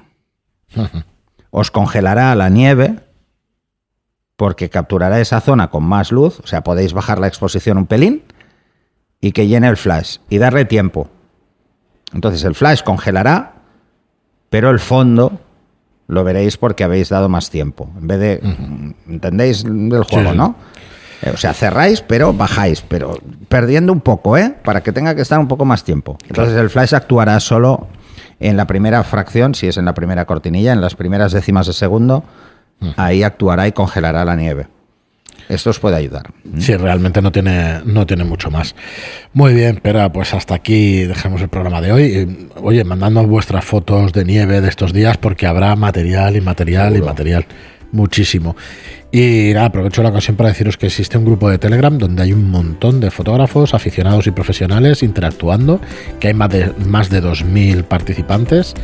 Os 1.51 1.71
congelará 1.71 2.35
la 2.35 2.49
nieve 2.49 3.01
porque 4.37 4.69
capturará 4.69 5.21
esa 5.21 5.41
zona 5.41 5.71
con 5.71 5.85
más 5.85 6.13
luz, 6.13 6.41
o 6.41 6.47
sea, 6.47 6.63
podéis 6.63 6.93
bajar 6.93 7.19
la 7.19 7.27
exposición 7.27 7.79
un 7.79 7.87
pelín 7.87 8.23
y 9.21 9.33
que 9.33 9.47
llene 9.47 9.69
el 9.69 9.77
flash 9.79 10.19
y 10.29 10.39
darle 10.39 10.67
tiempo. 10.67 11.09
Entonces 12.13 12.45
el 12.45 12.55
flash 12.55 12.83
congelará, 12.83 13.55
pero 14.51 14.71
el 14.71 14.79
fondo 14.79 15.41
lo 16.07 16.23
veréis 16.23 16.57
porque 16.57 16.85
habéis 16.85 17.09
dado 17.09 17.29
más 17.29 17.51
tiempo. 17.51 17.91
En 17.99 18.07
vez 18.07 18.21
de, 18.21 18.57
¿entendéis 19.09 19.65
del 19.65 20.05
juego, 20.05 20.31
sí. 20.33 20.37
no? 20.37 20.55
Eh, 21.23 21.31
O 21.33 21.37
sea, 21.37 21.55
cerráis, 21.55 22.03
pero 22.03 22.33
bajáis, 22.35 22.83
pero 22.83 23.19
perdiendo 23.49 23.93
un 23.93 24.01
poco, 24.01 24.37
¿eh? 24.37 24.55
Para 24.63 24.83
que 24.83 24.93
tenga 24.93 25.15
que 25.15 25.23
estar 25.23 25.39
un 25.39 25.49
poco 25.49 25.65
más 25.65 25.83
tiempo. 25.83 26.19
Entonces 26.29 26.57
el 26.57 26.69
flash 26.71 26.95
actuará 26.95 27.41
solo 27.41 27.89
en 28.41 28.57
la 28.57 28.67
primera 28.67 29.03
fracción, 29.05 29.55
si 29.55 29.67
es 29.67 29.77
en 29.77 29.85
la 29.85 29.95
primera 29.95 30.25
cortinilla, 30.25 30.73
en 30.73 30.81
las 30.81 30.95
primeras 30.95 31.33
décimas 31.33 31.67
de 31.67 31.73
segundo, 31.73 32.25
ahí 32.97 33.23
actuará 33.23 33.67
y 33.67 33.73
congelará 33.73 34.25
la 34.25 34.37
nieve. 34.37 34.69
Esto 35.49 35.71
os 35.71 35.79
puede 35.79 35.97
ayudar. 35.97 36.31
Sí, 36.59 36.75
realmente 36.77 37.23
no 37.23 37.31
tiene, 37.31 37.81
no 37.85 38.05
tiene 38.05 38.25
mucho 38.25 38.51
más. 38.51 38.75
Muy 39.33 39.55
bien, 39.55 39.79
pero 39.81 40.11
pues 40.13 40.35
hasta 40.35 40.55
aquí 40.57 41.03
dejamos 41.05 41.41
el 41.41 41.49
programa 41.49 41.81
de 41.81 41.93
hoy. 41.93 42.03
Eh, 42.15 42.49
Oye, 42.63 42.83
mandadnos 42.83 43.27
vuestras 43.27 43.65
fotos 43.65 44.13
de 44.13 44.25
nieve 44.25 44.61
de 44.61 44.69
estos 44.69 44.93
días 44.93 45.19
porque 45.19 45.47
habrá 45.47 45.77
material 45.77 46.35
y 46.37 46.41
material 46.41 46.95
Seguro. 46.95 47.05
y 47.05 47.09
material. 47.09 47.47
Muchísimo. 47.93 48.57
Y 49.13 49.53
nada, 49.55 49.67
aprovecho 49.67 50.03
la 50.03 50.11
ocasión 50.11 50.37
para 50.37 50.51
deciros 50.51 50.77
que 50.77 50.87
existe 50.87 51.17
un 51.17 51.25
grupo 51.25 51.49
de 51.49 51.59
Telegram 51.59 51.97
donde 51.97 52.23
hay 52.23 52.33
un 52.33 52.51
montón 52.51 53.01
de 53.01 53.11
fotógrafos, 53.11 53.73
aficionados 53.73 54.27
y 54.27 54.31
profesionales 54.31 55.03
interactuando, 55.03 55.81
que 56.21 56.29
hay 56.29 56.35
más 56.35 56.51
de, 56.51 56.73
más 56.85 57.09
de 57.09 57.23
2.000 57.23 57.85
participantes. 57.85 58.75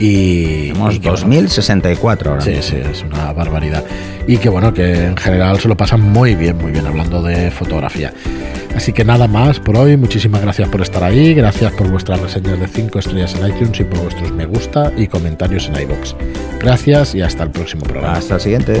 Y, 0.00 0.70
Somos 0.72 0.94
y 0.94 0.98
que, 0.98 1.10
bueno, 1.10 1.20
2064 1.20 2.30
ahora. 2.30 2.42
Sí, 2.42 2.56
sí, 2.60 2.76
es 2.76 3.02
una 3.02 3.32
barbaridad. 3.32 3.84
Y 4.26 4.38
que 4.38 4.48
bueno, 4.48 4.72
que 4.72 5.06
en 5.06 5.16
general 5.16 5.60
se 5.60 5.68
lo 5.68 5.76
pasan 5.76 6.00
muy 6.00 6.34
bien, 6.34 6.56
muy 6.56 6.72
bien 6.72 6.86
hablando 6.86 7.22
de 7.22 7.50
fotografía. 7.50 8.12
Así 8.74 8.92
que 8.92 9.04
nada 9.04 9.28
más 9.28 9.60
por 9.60 9.76
hoy. 9.76 9.96
Muchísimas 9.96 10.40
gracias 10.40 10.68
por 10.68 10.80
estar 10.80 11.02
ahí. 11.04 11.34
Gracias 11.34 11.72
por 11.72 11.90
vuestras 11.90 12.20
reseñas 12.20 12.58
de 12.58 12.66
5 12.66 12.98
estrellas 12.98 13.34
en 13.34 13.48
iTunes 13.48 13.78
y 13.80 13.84
por 13.84 14.00
vuestros 14.00 14.32
me 14.32 14.46
gusta 14.46 14.92
y 14.96 15.06
comentarios 15.06 15.68
en 15.68 15.82
iBox. 15.82 16.16
Gracias 16.60 17.14
y 17.14 17.22
hasta 17.22 17.44
el 17.44 17.50
próximo 17.50 17.82
programa. 17.82 18.14
Hasta 18.14 18.36
el 18.36 18.40
siguiente. 18.40 18.80